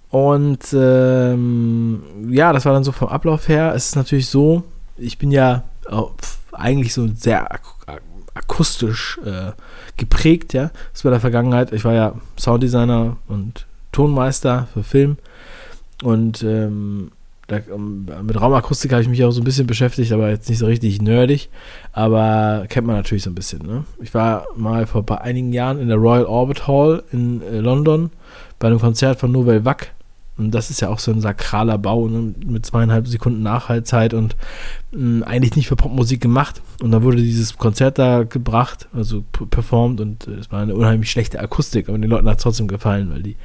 Und 0.09 0.73
ähm, 0.73 2.03
ja, 2.29 2.53
das 2.53 2.65
war 2.65 2.73
dann 2.73 2.85
so 2.85 2.93
vom 2.93 3.09
Ablauf 3.09 3.49
her. 3.49 3.73
Es 3.75 3.87
ist 3.87 3.97
natürlich 3.97 4.27
so, 4.27 4.65
ich 4.97 5.19
bin 5.19 5.31
ja 5.31 5.63
oh, 5.89 6.11
eigentlich 6.53 6.93
so 6.93 7.09
sehr 7.09 7.53
ak 7.53 7.63
akustisch 8.33 9.19
äh, 9.25 9.53
geprägt, 9.97 10.53
ja. 10.53 10.71
Das 10.93 11.05
war 11.05 11.11
der 11.11 11.21
Vergangenheit. 11.21 11.73
Ich 11.73 11.85
war 11.85 11.93
ja 11.93 12.15
Sounddesigner 12.39 13.17
und 13.27 13.67
Tonmeister 13.93 14.69
für 14.73 14.85
Film. 14.85 15.19
Und 16.03 16.43
ähm, 16.43 17.11
da, 17.51 17.59
ähm, 17.75 18.07
mit 18.23 18.41
Raumakustik 18.41 18.93
habe 18.93 19.03
ich 19.03 19.09
mich 19.09 19.25
auch 19.25 19.33
so 19.33 19.41
ein 19.41 19.45
bisschen 19.45 19.67
beschäftigt, 19.67 20.13
aber 20.13 20.31
jetzt 20.31 20.49
nicht 20.49 20.59
so 20.59 20.67
richtig 20.67 21.03
nerdig. 21.03 21.51
Aber 21.93 22.65
kennt 22.69 22.87
man 22.87 22.95
natürlich 22.95 23.25
so 23.25 23.31
ein 23.31 23.35
bisschen. 23.35 23.67
Ne? 23.67 23.85
Ich 24.01 24.15
war 24.15 24.47
mal 24.57 24.87
vor 24.87 25.05
einigen 25.21 25.53
Jahren 25.53 25.81
in 25.81 25.89
der 25.89 25.97
Royal 25.97 26.27
Orbit 26.27 26.69
Hall 26.69 27.03
in 27.11 27.43
äh, 27.43 27.59
London 27.59 28.11
bei 28.61 28.69
einem 28.69 28.79
Konzert 28.79 29.19
von 29.19 29.33
Novel 29.33 29.65
Wack. 29.65 29.93
Und 30.39 30.53
das 30.53 30.71
ist 30.71 30.81
ja 30.81 30.91
auch 30.91 31.01
so 31.01 31.11
ein 31.11 31.21
sakraler 31.21 31.77
Bau 31.77 32.07
ne? 32.07 32.35
mit 32.47 32.65
zweieinhalb 32.65 33.09
Sekunden 33.09 33.43
Nachhaltzeit 33.43 34.15
und 34.15 34.37
mh, 34.93 35.27
eigentlich 35.27 35.57
nicht 35.57 35.67
für 35.67 35.77
Popmusik 35.77 36.21
gemacht. 36.21 36.63
Und 36.81 36.93
dann 36.93 37.03
wurde 37.03 37.17
dieses 37.17 37.59
Konzert 37.59 37.99
da 37.99 38.23
gebracht, 38.23 38.89
also 38.95 39.25
performt 39.51 40.01
und 40.01 40.29
äh, 40.29 40.35
es 40.35 40.53
war 40.53 40.63
eine 40.63 40.77
unheimlich 40.77 41.11
schlechte 41.11 41.41
Akustik, 41.41 41.89
aber 41.89 41.99
den 41.99 42.09
Leuten 42.11 42.29
hat 42.29 42.37
es 42.37 42.45
trotzdem 42.45 42.69
gefallen, 42.69 43.11
weil 43.13 43.25
die 43.25 43.37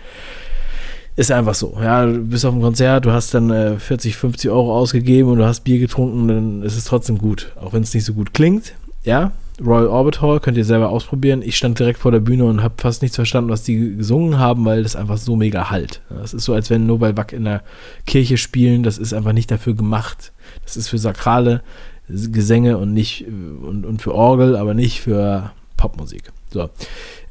ist 1.15 1.31
einfach 1.31 1.55
so. 1.55 1.77
Ja, 1.81 2.05
du 2.05 2.25
bist 2.25 2.45
auf 2.45 2.53
dem 2.53 2.61
Konzert, 2.61 3.05
du 3.05 3.11
hast 3.11 3.33
dann 3.33 3.49
äh, 3.49 3.77
40, 3.77 4.17
50 4.17 4.49
Euro 4.49 4.77
ausgegeben 4.77 5.29
und 5.29 5.37
du 5.37 5.45
hast 5.45 5.63
Bier 5.63 5.79
getrunken, 5.79 6.27
dann 6.27 6.61
ist 6.63 6.77
es 6.77 6.85
trotzdem 6.85 7.17
gut. 7.17 7.51
Auch 7.59 7.73
wenn 7.73 7.83
es 7.83 7.93
nicht 7.93 8.05
so 8.05 8.13
gut 8.13 8.33
klingt. 8.33 8.73
Ja, 9.03 9.31
Royal 9.63 9.87
Orbit 9.87 10.21
Hall 10.21 10.39
könnt 10.39 10.57
ihr 10.57 10.65
selber 10.65 10.89
ausprobieren. 10.89 11.41
Ich 11.41 11.55
stand 11.55 11.79
direkt 11.79 11.99
vor 11.99 12.11
der 12.11 12.19
Bühne 12.19 12.45
und 12.45 12.61
habe 12.61 12.75
fast 12.77 13.01
nichts 13.01 13.15
verstanden, 13.15 13.49
was 13.49 13.63
die 13.63 13.95
gesungen 13.95 14.37
haben, 14.37 14.65
weil 14.65 14.83
das 14.83 14.95
einfach 14.95 15.17
so 15.17 15.35
mega 15.35 15.69
halt. 15.69 16.01
Das 16.09 16.33
ist 16.33 16.43
so, 16.43 16.53
als 16.53 16.69
wenn 16.69 16.85
Nobel 16.85 17.15
Wack 17.15 17.31
in 17.31 17.45
der 17.45 17.63
Kirche 18.05 18.37
spielen. 18.37 18.83
Das 18.83 18.97
ist 18.97 19.13
einfach 19.13 19.31
nicht 19.31 19.49
dafür 19.49 19.73
gemacht. 19.73 20.33
Das 20.65 20.75
ist 20.75 20.89
für 20.89 20.97
sakrale 20.97 21.61
Gesänge 22.09 22.77
und 22.77 22.93
nicht 22.93 23.25
und, 23.27 23.85
und 23.85 24.01
für 24.01 24.13
Orgel, 24.13 24.57
aber 24.57 24.73
nicht 24.73 24.99
für 24.99 25.51
Popmusik. 25.77 26.31
So. 26.51 26.69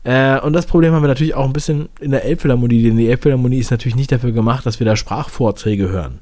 Äh, 0.05 0.39
und 0.41 0.53
das 0.53 0.67
Problem 0.67 0.93
haben 0.93 1.03
wir 1.03 1.09
natürlich 1.09 1.35
auch 1.35 1.47
ein 1.47 1.53
bisschen 1.53 1.89
in 1.99 2.11
der 2.11 2.25
Elbphilharmonie, 2.25 2.83
denn 2.83 2.97
die 2.97 3.09
Elbphilharmonie 3.09 3.59
ist 3.59 3.71
natürlich 3.71 3.97
nicht 3.97 4.13
dafür 4.13 4.33
gemacht, 4.33 4.67
dass 4.67 4.79
wir 4.79 4.87
da 4.87 4.97
Sprachvorträge 4.97 5.89
hören. 5.89 6.21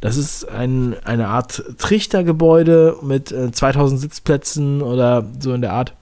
Das 0.00 0.16
ist 0.16 0.48
ein, 0.48 0.96
eine 1.04 1.28
Art 1.28 1.62
Trichtergebäude 1.78 2.96
mit 3.02 3.30
äh, 3.30 3.52
2000 3.52 4.00
Sitzplätzen 4.00 4.82
oder 4.82 5.24
so 5.38 5.52
in 5.52 5.60
der 5.60 5.72
Art. 5.72 5.94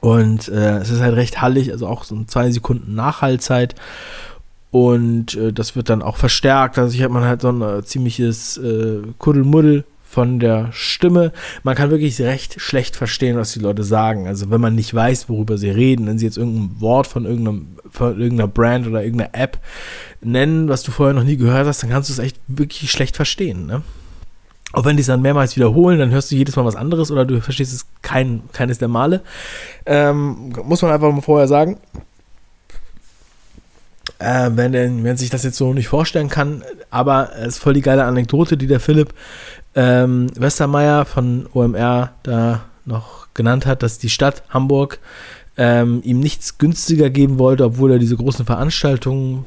Und 0.00 0.48
äh, 0.48 0.78
es 0.78 0.90
ist 0.90 1.00
halt 1.00 1.16
recht 1.16 1.42
hallig, 1.42 1.72
also 1.72 1.86
auch 1.86 2.04
so 2.04 2.22
zwei 2.24 2.50
Sekunden 2.50 2.94
Nachhallzeit. 2.94 3.74
Und 4.70 5.34
äh, 5.34 5.52
das 5.52 5.74
wird 5.74 5.90
dann 5.90 6.02
auch 6.02 6.16
verstärkt. 6.16 6.78
Also 6.78 6.94
hier 6.94 7.06
hat 7.06 7.12
man 7.12 7.24
halt 7.24 7.40
so 7.40 7.50
ein 7.50 7.62
äh, 7.62 7.82
ziemliches 7.82 8.56
äh, 8.58 9.02
Kuddelmuddel 9.18 9.84
von 10.10 10.40
der 10.40 10.70
Stimme. 10.72 11.32
Man 11.62 11.76
kann 11.76 11.90
wirklich 11.90 12.20
recht 12.20 12.60
schlecht 12.60 12.96
verstehen, 12.96 13.36
was 13.36 13.52
die 13.52 13.60
Leute 13.60 13.84
sagen. 13.84 14.26
Also 14.26 14.50
wenn 14.50 14.60
man 14.60 14.74
nicht 14.74 14.92
weiß, 14.92 15.28
worüber 15.28 15.56
sie 15.56 15.70
reden, 15.70 16.08
wenn 16.08 16.18
sie 16.18 16.26
jetzt 16.26 16.36
irgendein 16.36 16.80
Wort 16.80 17.06
von, 17.06 17.26
irgendeinem, 17.26 17.76
von 17.88 18.20
irgendeiner 18.20 18.48
Brand 18.48 18.88
oder 18.88 19.04
irgendeiner 19.04 19.30
App 19.34 19.58
nennen, 20.20 20.68
was 20.68 20.82
du 20.82 20.90
vorher 20.90 21.14
noch 21.14 21.22
nie 21.22 21.36
gehört 21.36 21.64
hast, 21.64 21.84
dann 21.84 21.90
kannst 21.90 22.08
du 22.08 22.12
es 22.12 22.18
echt 22.18 22.40
wirklich 22.48 22.90
schlecht 22.90 23.14
verstehen. 23.14 23.66
Ne? 23.66 23.82
Auch 24.72 24.84
wenn 24.84 24.96
die 24.96 25.02
es 25.02 25.06
dann 25.06 25.22
mehrmals 25.22 25.54
wiederholen, 25.54 26.00
dann 26.00 26.10
hörst 26.10 26.32
du 26.32 26.34
jedes 26.34 26.56
Mal 26.56 26.64
was 26.64 26.74
anderes 26.74 27.12
oder 27.12 27.24
du 27.24 27.40
verstehst 27.40 27.72
es 27.72 27.86
kein, 28.02 28.42
keines 28.52 28.78
der 28.78 28.88
Male. 28.88 29.22
Ähm, 29.86 30.52
muss 30.64 30.82
man 30.82 30.90
einfach 30.90 31.12
mal 31.12 31.20
vorher 31.20 31.46
sagen. 31.46 31.78
Äh, 34.18 34.50
wenn, 34.54 35.04
wenn 35.04 35.16
sich 35.16 35.30
das 35.30 35.44
jetzt 35.44 35.56
so 35.56 35.72
nicht 35.72 35.88
vorstellen 35.88 36.28
kann, 36.28 36.64
aber 36.90 37.30
es 37.36 37.54
ist 37.54 37.58
voll 37.58 37.74
die 37.74 37.80
geile 37.80 38.04
Anekdote, 38.04 38.56
die 38.56 38.66
der 38.66 38.80
Philipp 38.80 39.14
ähm, 39.74 40.28
Westermeier 40.34 41.04
von 41.04 41.46
OMR 41.52 42.12
da 42.22 42.62
noch 42.84 43.28
genannt 43.34 43.66
hat, 43.66 43.82
dass 43.82 43.98
die 43.98 44.10
Stadt 44.10 44.42
Hamburg 44.50 44.98
ähm, 45.56 46.00
ihm 46.04 46.20
nichts 46.20 46.58
günstiger 46.58 47.10
geben 47.10 47.38
wollte, 47.38 47.64
obwohl 47.64 47.92
er 47.92 47.98
diese 47.98 48.16
großen 48.16 48.44
Veranstaltungen 48.44 49.44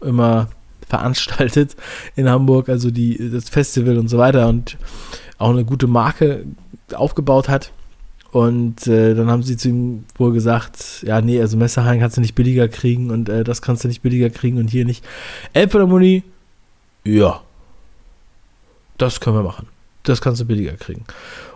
immer 0.00 0.48
veranstaltet 0.88 1.74
in 2.14 2.28
Hamburg, 2.28 2.68
also 2.68 2.92
die, 2.92 3.30
das 3.32 3.48
Festival 3.48 3.98
und 3.98 4.08
so 4.08 4.18
weiter 4.18 4.48
und 4.48 4.78
auch 5.38 5.50
eine 5.50 5.64
gute 5.64 5.88
Marke 5.88 6.44
aufgebaut 6.94 7.48
hat. 7.48 7.72
Und 8.30 8.86
äh, 8.86 9.14
dann 9.14 9.30
haben 9.30 9.42
sie 9.42 9.56
zu 9.56 9.68
ihm 9.68 10.04
wohl 10.16 10.32
gesagt, 10.32 11.02
ja, 11.06 11.20
nee, 11.20 11.40
also 11.40 11.56
Messerhain 11.56 12.00
kannst 12.00 12.18
du 12.18 12.20
nicht 12.20 12.34
billiger 12.34 12.68
kriegen 12.68 13.10
und 13.10 13.28
äh, 13.28 13.44
das 13.44 13.62
kannst 13.62 13.82
du 13.82 13.88
nicht 13.88 14.02
billiger 14.02 14.30
kriegen 14.30 14.58
und 14.58 14.68
hier 14.68 14.84
nicht. 14.84 15.04
Elbphilharmonie, 15.54 16.22
ja, 17.04 17.40
das 18.98 19.20
können 19.20 19.36
wir 19.36 19.42
machen. 19.42 19.68
Das 20.02 20.20
kannst 20.20 20.40
du 20.40 20.44
billiger 20.44 20.72
kriegen. 20.72 21.04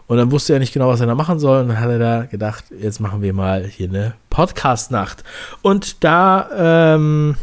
Und 0.06 0.16
dann 0.16 0.32
wusste 0.32 0.52
er 0.52 0.59
nicht 0.59 0.73
genau, 0.73 0.88
was 0.88 1.00
er 1.00 1.06
da 1.06 1.14
machen 1.14 1.38
soll. 1.38 1.61
Und 1.61 1.68
dann 1.68 1.80
hat 1.80 1.90
er 1.90 1.99
da 1.99 2.23
gedacht, 2.25 2.64
jetzt 2.76 3.00
machen 3.00 3.23
wir 3.23 3.32
mal 3.32 3.64
hier 3.64 3.88
eine 3.88 4.14
Podcast-Nacht. 4.28 5.23
Und 5.62 6.02
da 6.02 6.94
ähm, 6.94 7.37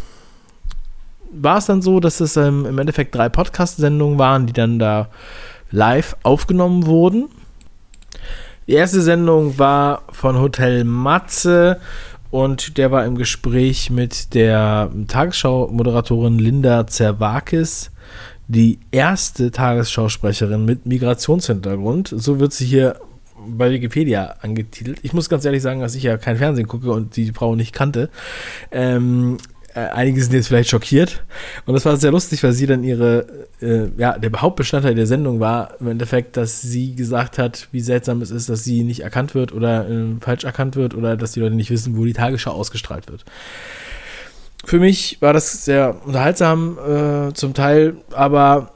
war 1.31 1.57
es 1.57 1.65
dann 1.65 1.81
so, 1.81 1.99
dass 1.99 2.19
es 2.19 2.35
ähm, 2.35 2.65
im 2.65 2.77
Endeffekt 2.77 3.15
drei 3.15 3.29
Podcast-Sendungen 3.29 4.19
waren, 4.19 4.47
die 4.47 4.53
dann 4.53 4.79
da 4.79 5.07
live 5.71 6.17
aufgenommen 6.23 6.85
wurden. 6.85 7.29
Die 8.67 8.73
erste 8.73 9.01
Sendung 9.01 9.57
war 9.57 10.01
von 10.11 10.37
Hotel 10.37 10.83
Matze 10.83 11.79
und 12.31 12.77
der 12.77 12.91
war 12.91 13.05
im 13.05 13.15
Gespräch 13.15 13.89
mit 13.89 14.33
der 14.33 14.91
Tagesschau-Moderatorin 15.07 16.37
Linda 16.37 16.85
Zerwakis, 16.85 17.91
die 18.47 18.79
erste 18.91 19.51
Tagesschausprecherin 19.51 20.63
mit 20.65 20.85
Migrationshintergrund. 20.85 22.13
So 22.15 22.39
wird 22.39 22.53
sie 22.53 22.65
hier 22.65 22.99
bei 23.47 23.71
Wikipedia 23.71 24.35
angetitelt. 24.41 24.99
Ich 25.03 25.13
muss 25.13 25.29
ganz 25.29 25.45
ehrlich 25.45 25.61
sagen, 25.61 25.81
dass 25.81 25.95
ich 25.95 26.03
ja 26.03 26.17
kein 26.17 26.37
Fernsehen 26.37 26.67
gucke 26.67 26.91
und 26.91 27.15
die 27.15 27.31
Frau 27.31 27.55
nicht 27.55 27.73
kannte. 27.73 28.09
Ähm, 28.71 29.37
äh, 29.77 29.89
einige 29.91 30.21
sind 30.21 30.33
jetzt 30.33 30.47
vielleicht 30.47 30.69
schockiert. 30.69 31.23
Und 31.65 31.75
das 31.75 31.85
war 31.85 31.95
sehr 31.97 32.11
lustig, 32.11 32.41
weil 32.43 32.53
sie 32.53 32.65
dann 32.65 32.83
ihre, 32.83 33.27
äh, 33.61 33.89
ja, 33.97 34.17
der 34.17 34.31
Hauptbestandteil 34.41 34.95
der 34.95 35.05
Sendung 35.05 35.39
war 35.39 35.79
im 35.79 35.87
Endeffekt, 35.87 36.35
dass 36.35 36.61
sie 36.61 36.95
gesagt 36.95 37.37
hat, 37.37 37.67
wie 37.71 37.81
seltsam 37.81 38.21
es 38.21 38.31
ist, 38.31 38.49
dass 38.49 38.63
sie 38.63 38.83
nicht 38.83 39.01
erkannt 39.01 39.35
wird 39.35 39.53
oder 39.53 39.87
äh, 39.87 40.15
falsch 40.19 40.45
erkannt 40.45 40.75
wird 40.75 40.95
oder 40.95 41.15
dass 41.15 41.33
die 41.33 41.41
Leute 41.41 41.55
nicht 41.55 41.69
wissen, 41.69 41.95
wo 41.95 42.05
die 42.05 42.13
Tagesschau 42.13 42.51
ausgestrahlt 42.51 43.07
wird. 43.09 43.23
Für 44.67 44.79
mich 44.79 45.21
war 45.21 45.31
das 45.31 45.63
sehr 45.63 45.95
unterhaltsam 46.05 46.77
äh, 46.77 47.33
zum 47.33 47.53
Teil, 47.53 47.95
aber 48.11 48.73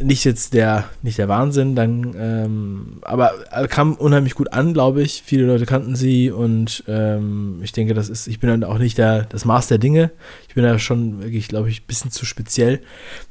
nicht 0.00 0.24
jetzt 0.24 0.52
der, 0.52 0.86
nicht 1.00 1.16
der 1.16 1.28
Wahnsinn, 1.28 1.76
dann, 1.76 2.12
ähm, 2.18 2.98
aber 3.02 3.30
kam 3.68 3.94
unheimlich 3.94 4.34
gut 4.34 4.52
an, 4.52 4.74
glaube 4.74 5.00
ich. 5.00 5.22
Viele 5.24 5.46
Leute 5.46 5.64
kannten 5.64 5.94
sie 5.94 6.32
und 6.32 6.82
ähm, 6.88 7.60
ich 7.62 7.70
denke, 7.70 7.94
das 7.94 8.08
ist, 8.08 8.26
ich 8.26 8.40
bin 8.40 8.50
dann 8.50 8.64
auch 8.64 8.78
nicht 8.78 8.98
der, 8.98 9.22
das 9.22 9.44
Maß 9.44 9.68
der 9.68 9.78
Dinge. 9.78 10.10
Ich 10.48 10.56
bin 10.56 10.64
da 10.64 10.76
schon 10.80 11.22
wirklich, 11.22 11.46
glaube 11.46 11.70
ich, 11.70 11.82
ein 11.82 11.86
bisschen 11.86 12.10
zu 12.10 12.26
speziell. 12.26 12.80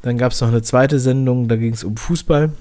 Dann 0.02 0.18
gab 0.18 0.32
es 0.32 0.40
noch 0.40 0.48
eine 0.48 0.62
zweite 0.62 0.98
Sendung, 0.98 1.50
da 1.50 1.58
ging 1.58 1.74
es 1.74 1.84
um 1.84 1.98
Fußball. 1.98 2.54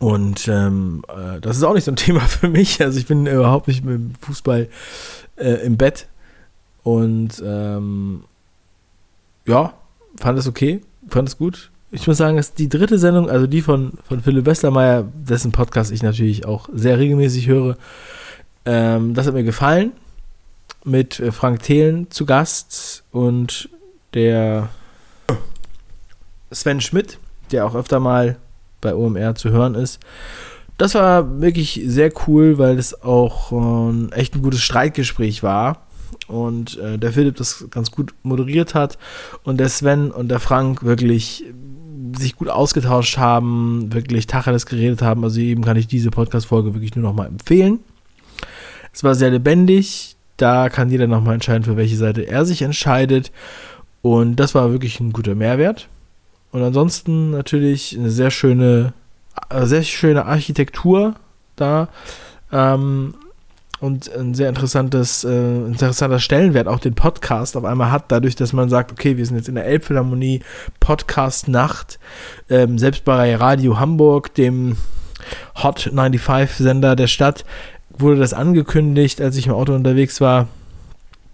Und 0.00 0.48
ähm, 0.48 1.04
äh, 1.08 1.40
das 1.40 1.56
ist 1.56 1.62
auch 1.62 1.74
nicht 1.74 1.84
so 1.84 1.92
ein 1.92 1.96
Thema 2.04 2.22
für 2.22 2.48
mich. 2.48 2.82
Also 2.82 2.98
ich 2.98 3.06
bin 3.06 3.28
überhaupt 3.28 3.68
nicht 3.68 3.84
mit 3.84 3.94
dem 3.94 4.14
Fußball 4.22 4.68
äh, 5.36 5.64
im 5.64 5.76
Bett. 5.76 6.08
Und 6.84 7.42
ähm, 7.44 8.22
ja, 9.46 9.74
fand 10.16 10.38
es 10.38 10.46
okay, 10.46 10.82
fand 11.08 11.28
es 11.28 11.36
gut 11.36 11.70
ich 11.94 12.08
muss 12.08 12.16
sagen, 12.16 12.38
ist 12.38 12.58
die 12.58 12.68
dritte 12.68 12.98
Sendung, 12.98 13.30
also 13.30 13.46
die 13.46 13.62
von, 13.62 13.92
von 14.08 14.20
Philipp 14.20 14.46
Westermeier, 14.46 15.04
dessen 15.14 15.52
Podcast 15.52 15.92
ich 15.92 16.02
natürlich 16.02 16.44
auch 16.44 16.68
sehr 16.72 16.98
regelmäßig 16.98 17.46
höre, 17.46 17.76
ähm, 18.66 19.14
das 19.14 19.28
hat 19.28 19.34
mir 19.34 19.44
gefallen. 19.44 19.92
Mit 20.84 21.20
äh, 21.20 21.30
Frank 21.30 21.62
Thelen 21.62 22.10
zu 22.10 22.26
Gast 22.26 23.04
und 23.12 23.68
der 24.12 24.70
Sven 26.50 26.80
Schmidt, 26.80 27.18
der 27.52 27.64
auch 27.64 27.76
öfter 27.76 28.00
mal 28.00 28.38
bei 28.80 28.92
OMR 28.94 29.36
zu 29.36 29.50
hören 29.50 29.76
ist. 29.76 30.00
Das 30.76 30.96
war 30.96 31.40
wirklich 31.40 31.80
sehr 31.86 32.10
cool, 32.26 32.58
weil 32.58 32.76
es 32.76 33.02
auch 33.02 33.52
äh, 33.52 34.14
echt 34.14 34.34
ein 34.34 34.42
gutes 34.42 34.62
Streitgespräch 34.62 35.44
war 35.44 35.86
und 36.26 36.78
äh, 36.78 36.98
der 36.98 37.12
Philipp 37.12 37.36
das 37.36 37.66
ganz 37.70 37.90
gut 37.90 38.14
moderiert 38.22 38.74
hat 38.74 38.98
und 39.42 39.58
der 39.58 39.68
Sven 39.68 40.10
und 40.10 40.28
der 40.28 40.40
Frank 40.40 40.82
wirklich 40.82 41.44
sich 42.16 42.36
gut 42.36 42.48
ausgetauscht 42.48 43.18
haben, 43.18 43.92
wirklich 43.92 44.26
Tacheles 44.26 44.66
geredet 44.66 45.02
haben. 45.02 45.24
Also 45.24 45.40
eben 45.40 45.64
kann 45.64 45.76
ich 45.76 45.86
diese 45.86 46.10
Podcast-Folge 46.10 46.74
wirklich 46.74 46.94
nur 46.94 47.02
noch 47.02 47.14
mal 47.14 47.26
empfehlen. 47.26 47.80
Es 48.92 49.04
war 49.04 49.14
sehr 49.14 49.30
lebendig. 49.30 50.16
Da 50.36 50.68
kann 50.68 50.90
jeder 50.90 51.06
noch 51.06 51.22
mal 51.22 51.34
entscheiden, 51.34 51.64
für 51.64 51.76
welche 51.76 51.96
Seite 51.96 52.26
er 52.26 52.44
sich 52.44 52.62
entscheidet. 52.62 53.32
Und 54.02 54.36
das 54.36 54.54
war 54.54 54.70
wirklich 54.72 55.00
ein 55.00 55.12
guter 55.12 55.34
Mehrwert. 55.34 55.88
Und 56.50 56.62
ansonsten 56.62 57.30
natürlich 57.30 57.96
eine 57.98 58.10
sehr 58.10 58.30
schöne, 58.30 58.92
äh, 59.50 59.66
sehr 59.66 59.82
schöne 59.82 60.26
Architektur 60.26 61.14
da. 61.56 61.88
Ähm, 62.52 63.14
und 63.84 64.10
ein 64.16 64.32
sehr 64.32 64.48
interessantes, 64.48 65.24
äh, 65.24 65.28
interessanter 65.28 66.18
Stellenwert 66.18 66.68
auch 66.68 66.78
den 66.78 66.94
Podcast 66.94 67.54
auf 67.54 67.66
einmal 67.66 67.92
hat, 67.92 68.04
dadurch, 68.08 68.34
dass 68.34 68.54
man 68.54 68.70
sagt, 68.70 68.90
okay, 68.90 69.18
wir 69.18 69.26
sind 69.26 69.36
jetzt 69.36 69.48
in 69.48 69.56
der 69.56 69.66
Elbphilharmonie, 69.66 70.40
Podcast 70.80 71.48
Nacht, 71.48 71.98
ähm, 72.48 72.78
selbst 72.78 73.04
bei 73.04 73.36
Radio 73.36 73.78
Hamburg, 73.78 74.34
dem 74.34 74.78
Hot 75.62 75.80
95 75.80 76.56
Sender 76.56 76.96
der 76.96 77.08
Stadt, 77.08 77.44
wurde 77.90 78.16
das 78.16 78.32
angekündigt, 78.32 79.20
als 79.20 79.36
ich 79.36 79.48
im 79.48 79.52
Auto 79.52 79.74
unterwegs 79.74 80.18
war, 80.18 80.48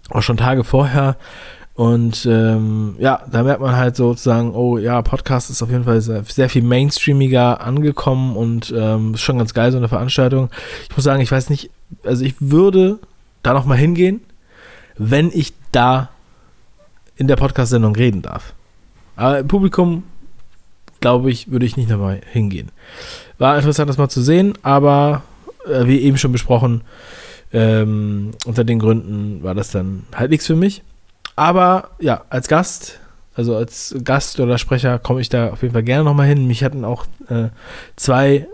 auch 0.09 0.21
schon 0.21 0.35
Tage 0.35 0.65
vorher. 0.65 1.15
Und 1.73 2.25
ähm, 2.29 2.95
ja, 2.99 3.21
da 3.31 3.43
merkt 3.43 3.61
man 3.61 3.77
halt 3.77 3.95
sozusagen, 3.95 4.53
oh 4.53 4.77
ja, 4.77 5.01
Podcast 5.01 5.49
ist 5.49 5.63
auf 5.63 5.69
jeden 5.69 5.85
Fall 5.85 6.01
sehr, 6.01 6.25
sehr 6.25 6.49
viel 6.49 6.63
mainstreamiger 6.63 7.61
angekommen 7.61 8.35
und 8.35 8.73
ähm, 8.75 9.13
ist 9.13 9.21
schon 9.21 9.37
ganz 9.37 9.53
geil, 9.53 9.71
so 9.71 9.77
eine 9.77 9.87
Veranstaltung. 9.87 10.49
Ich 10.89 10.97
muss 10.97 11.05
sagen, 11.05 11.21
ich 11.21 11.31
weiß 11.31 11.49
nicht, 11.49 11.71
also 12.03 12.23
ich 12.23 12.35
würde 12.39 12.99
da 13.43 13.53
nochmal 13.53 13.77
hingehen, 13.77 14.21
wenn 14.97 15.31
ich 15.33 15.53
da 15.71 16.09
in 17.15 17.27
der 17.27 17.35
Podcast-Sendung 17.35 17.95
reden 17.95 18.21
darf. 18.21 18.53
Aber 19.15 19.39
im 19.39 19.47
Publikum, 19.47 20.03
glaube 20.99 21.31
ich, 21.31 21.51
würde 21.51 21.65
ich 21.65 21.77
nicht 21.77 21.89
nochmal 21.89 22.21
hingehen. 22.31 22.69
War 23.37 23.55
interessant, 23.55 23.89
das 23.89 23.97
mal 23.97 24.09
zu 24.09 24.21
sehen, 24.21 24.53
aber 24.63 25.23
äh, 25.65 25.85
wie 25.85 25.99
eben 25.99 26.17
schon 26.17 26.31
besprochen, 26.31 26.81
ähm, 27.53 28.31
unter 28.45 28.63
den 28.63 28.79
Gründen 28.79 29.43
war 29.43 29.55
das 29.55 29.71
dann 29.71 30.03
halt 30.15 30.31
nichts 30.31 30.47
für 30.47 30.55
mich. 30.55 30.83
Aber 31.35 31.89
ja, 31.99 32.23
als 32.29 32.47
Gast, 32.47 32.99
also 33.35 33.55
als 33.55 33.95
Gast 34.03 34.39
oder 34.39 34.57
Sprecher 34.57 34.99
komme 34.99 35.21
ich 35.21 35.29
da 35.29 35.49
auf 35.51 35.61
jeden 35.61 35.73
Fall 35.73 35.83
gerne 35.83 36.03
nochmal 36.03 36.27
hin. 36.27 36.47
Mich 36.47 36.63
hatten 36.63 36.85
auch 36.85 37.05
äh, 37.29 37.49
zwei 37.95 38.47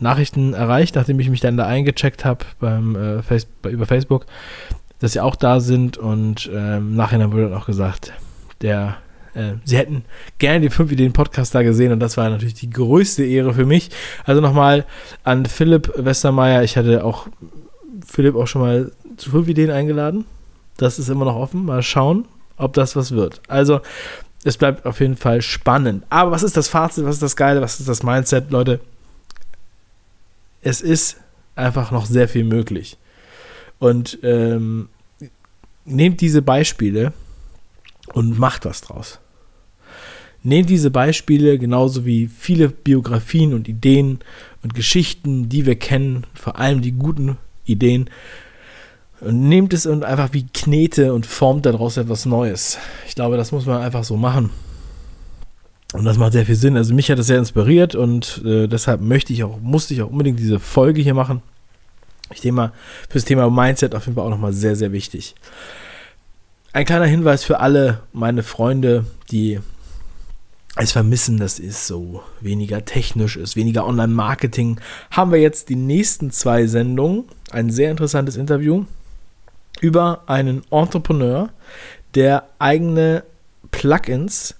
Nachrichten 0.00 0.54
erreicht, 0.54 0.94
nachdem 0.94 1.20
ich 1.20 1.30
mich 1.30 1.40
dann 1.40 1.56
da 1.56 1.66
eingecheckt 1.66 2.24
habe 2.24 2.44
äh, 2.62 3.22
Face 3.22 3.46
über 3.68 3.86
Facebook, 3.86 4.26
dass 5.00 5.12
sie 5.12 5.20
auch 5.20 5.36
da 5.36 5.60
sind 5.60 5.96
und 5.98 6.50
ähm, 6.52 6.94
nachher 6.96 7.32
wurde 7.32 7.48
dann 7.48 7.58
auch 7.58 7.66
gesagt, 7.66 8.12
der 8.62 8.96
äh, 9.34 9.54
sie 9.64 9.76
hätten 9.76 10.04
gerne 10.38 10.60
den 10.60 10.70
5 10.70 10.92
Ideen 10.92 11.12
Podcast 11.12 11.54
da 11.54 11.62
gesehen 11.62 11.92
und 11.92 12.00
das 12.00 12.16
war 12.16 12.28
natürlich 12.30 12.54
die 12.54 12.70
größte 12.70 13.24
Ehre 13.24 13.54
für 13.54 13.66
mich. 13.66 13.90
Also 14.24 14.40
nochmal 14.40 14.84
an 15.24 15.46
Philipp 15.46 15.92
Westermeier, 15.96 16.62
ich 16.62 16.76
hatte 16.76 17.04
auch 17.04 17.28
Philipp 18.06 18.34
auch 18.34 18.46
schon 18.46 18.62
mal 18.62 18.92
zu 19.16 19.30
5 19.30 19.48
Ideen 19.48 19.70
eingeladen. 19.70 20.24
Das 20.76 20.98
ist 20.98 21.08
immer 21.08 21.24
noch 21.24 21.36
offen. 21.36 21.66
Mal 21.66 21.82
schauen, 21.82 22.24
ob 22.56 22.72
das 22.72 22.96
was 22.96 23.12
wird. 23.12 23.42
Also, 23.48 23.80
es 24.44 24.56
bleibt 24.56 24.86
auf 24.86 25.00
jeden 25.00 25.16
Fall 25.16 25.42
spannend. 25.42 26.04
Aber 26.08 26.30
was 26.30 26.44
ist 26.44 26.56
das 26.56 26.68
Fazit? 26.68 27.04
Was 27.04 27.16
ist 27.16 27.22
das 27.22 27.36
Geile? 27.36 27.60
Was 27.60 27.80
ist 27.80 27.88
das 27.88 28.02
Mindset, 28.02 28.50
Leute? 28.50 28.80
Es 30.62 30.80
ist 30.80 31.16
einfach 31.54 31.90
noch 31.90 32.06
sehr 32.06 32.28
viel 32.28 32.44
möglich. 32.44 32.96
Und 33.78 34.18
ähm, 34.22 34.88
nehmt 35.84 36.20
diese 36.20 36.42
Beispiele 36.42 37.12
und 38.12 38.38
macht 38.38 38.64
was 38.64 38.80
draus. 38.80 39.18
Nehmt 40.42 40.70
diese 40.70 40.90
Beispiele 40.90 41.58
genauso 41.58 42.04
wie 42.04 42.28
viele 42.28 42.68
Biografien 42.68 43.54
und 43.54 43.68
Ideen 43.68 44.20
und 44.62 44.74
Geschichten, 44.74 45.48
die 45.48 45.66
wir 45.66 45.76
kennen, 45.76 46.26
vor 46.34 46.58
allem 46.58 46.80
die 46.80 46.92
guten 46.92 47.36
Ideen, 47.64 48.08
und 49.20 49.48
nehmt 49.48 49.72
es 49.72 49.84
einfach 49.86 50.32
wie 50.32 50.46
Knete 50.46 51.12
und 51.12 51.26
formt 51.26 51.66
daraus 51.66 51.96
etwas 51.96 52.24
Neues. 52.24 52.78
Ich 53.08 53.16
glaube, 53.16 53.36
das 53.36 53.50
muss 53.50 53.66
man 53.66 53.82
einfach 53.82 54.04
so 54.04 54.16
machen. 54.16 54.50
Und 55.94 56.04
das 56.04 56.18
macht 56.18 56.32
sehr 56.32 56.44
viel 56.44 56.54
Sinn. 56.54 56.76
Also 56.76 56.94
mich 56.94 57.10
hat 57.10 57.18
das 57.18 57.28
sehr 57.28 57.38
inspiriert 57.38 57.94
und 57.94 58.42
äh, 58.44 58.66
deshalb 58.66 59.00
möchte 59.00 59.32
ich 59.32 59.42
auch, 59.42 59.58
musste 59.60 59.94
ich 59.94 60.02
auch 60.02 60.10
unbedingt 60.10 60.38
diese 60.38 60.60
Folge 60.60 61.00
hier 61.00 61.14
machen. 61.14 61.42
Ich 62.30 62.42
denke 62.42 62.56
mal, 62.56 62.72
fürs 63.08 63.24
Thema 63.24 63.48
Mindset 63.48 63.94
auf 63.94 64.04
jeden 64.04 64.16
Fall 64.16 64.24
auch 64.24 64.30
nochmal 64.30 64.52
sehr, 64.52 64.76
sehr 64.76 64.92
wichtig. 64.92 65.34
Ein 66.74 66.84
kleiner 66.84 67.06
Hinweis 67.06 67.42
für 67.42 67.60
alle 67.60 68.02
meine 68.12 68.42
Freunde, 68.42 69.06
die 69.30 69.60
es 70.76 70.92
vermissen, 70.92 71.38
dass 71.38 71.58
es 71.58 71.86
so 71.86 72.22
weniger 72.40 72.84
technisch 72.84 73.36
ist, 73.36 73.56
weniger 73.56 73.86
Online-Marketing, 73.86 74.78
haben 75.10 75.32
wir 75.32 75.40
jetzt 75.40 75.70
die 75.70 75.76
nächsten 75.76 76.30
zwei 76.30 76.66
Sendungen. 76.66 77.24
Ein 77.50 77.70
sehr 77.70 77.90
interessantes 77.90 78.36
Interview 78.36 78.84
über 79.80 80.22
einen 80.26 80.62
Entrepreneur, 80.70 81.48
der 82.14 82.48
eigene 82.58 83.24
Plugins 83.70 84.54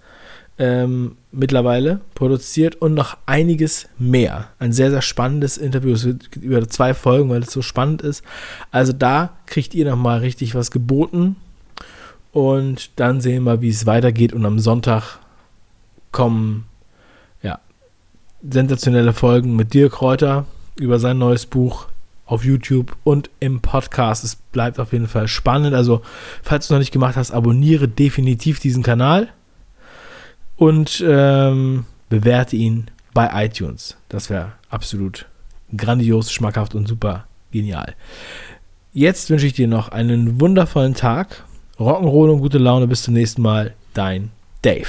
ähm, 0.59 1.17
mittlerweile 1.31 2.01
produziert 2.15 2.77
und 2.77 2.95
noch 2.95 3.17
einiges 3.27 3.89
mehr. 3.99 4.49
Ein 4.59 4.73
sehr, 4.73 4.91
sehr 4.91 5.03
spannendes 5.03 5.57
Interview. 5.57 5.93
Es 5.93 6.05
wird 6.05 6.37
über 6.37 6.67
zwei 6.69 6.95
Folgen, 6.95 7.31
weil 7.31 7.43
es 7.43 7.53
so 7.53 7.63
spannend 7.63 8.03
ist. 8.03 8.23
Also 8.71 8.93
da 8.93 9.31
kriegt 9.47 9.75
ihr 9.75 9.89
nochmal 9.89 10.19
richtig 10.21 10.55
was 10.55 10.71
geboten. 10.71 11.37
Und 12.33 12.91
dann 12.97 13.21
sehen 13.21 13.45
wir, 13.45 13.63
wie 13.63 13.69
es 13.69 13.87
weitergeht. 13.87 14.33
Und 14.33 14.45
am 14.45 14.59
Sonntag 14.59 15.19
kommen 16.13 16.67
ja, 17.43 17.61
sensationelle 18.49 19.13
Folgen 19.13 19.57
mit 19.57 19.75
Dirk 19.75 19.93
Kräuter 19.95 20.45
über 20.77 20.99
sein 20.99 21.19
neues 21.19 21.47
Buch 21.47 21.87
auf 22.27 22.45
YouTube 22.45 22.97
und 23.05 23.31
im 23.41 23.61
Podcast. 23.61 24.25
Es 24.25 24.37
bleibt 24.37 24.79
auf 24.79 24.93
jeden 24.93 25.09
Fall 25.09 25.29
spannend. 25.29 25.75
Also, 25.75 26.03
falls 26.43 26.69
du 26.69 26.75
noch 26.75 26.81
nicht 26.81 26.93
gemacht 26.93 27.17
hast, 27.17 27.31
abonniere 27.31 27.89
definitiv 27.89 28.61
diesen 28.61 28.83
Kanal 28.83 29.29
und 30.59 31.03
ähm, 31.07 31.87
bewerte 32.11 32.57
ihn 32.57 32.91
bei 33.15 33.47
iTunes. 33.47 33.97
Das 34.11 34.29
wäre 34.29 34.53
absolut 34.69 35.27
grandios, 35.75 36.31
schmackhaft 36.31 36.75
und 36.75 36.87
super 36.87 37.27
genial. 37.51 37.95
Jetzt 38.93 39.31
wünsche 39.31 39.47
ich 39.47 39.53
dir 39.55 39.69
noch 39.69 39.89
einen 39.89 40.41
wundervollen 40.41 40.95
Tag. 40.95 41.45
Rock'n'Roll 41.79 42.31
und 42.31 42.41
gute 42.41 42.59
Laune. 42.59 42.87
Bis 42.89 43.03
zum 43.03 43.15
nächsten 43.15 43.43
Mal. 43.43 43.75
Dein 43.95 44.31
Dave. 44.63 44.89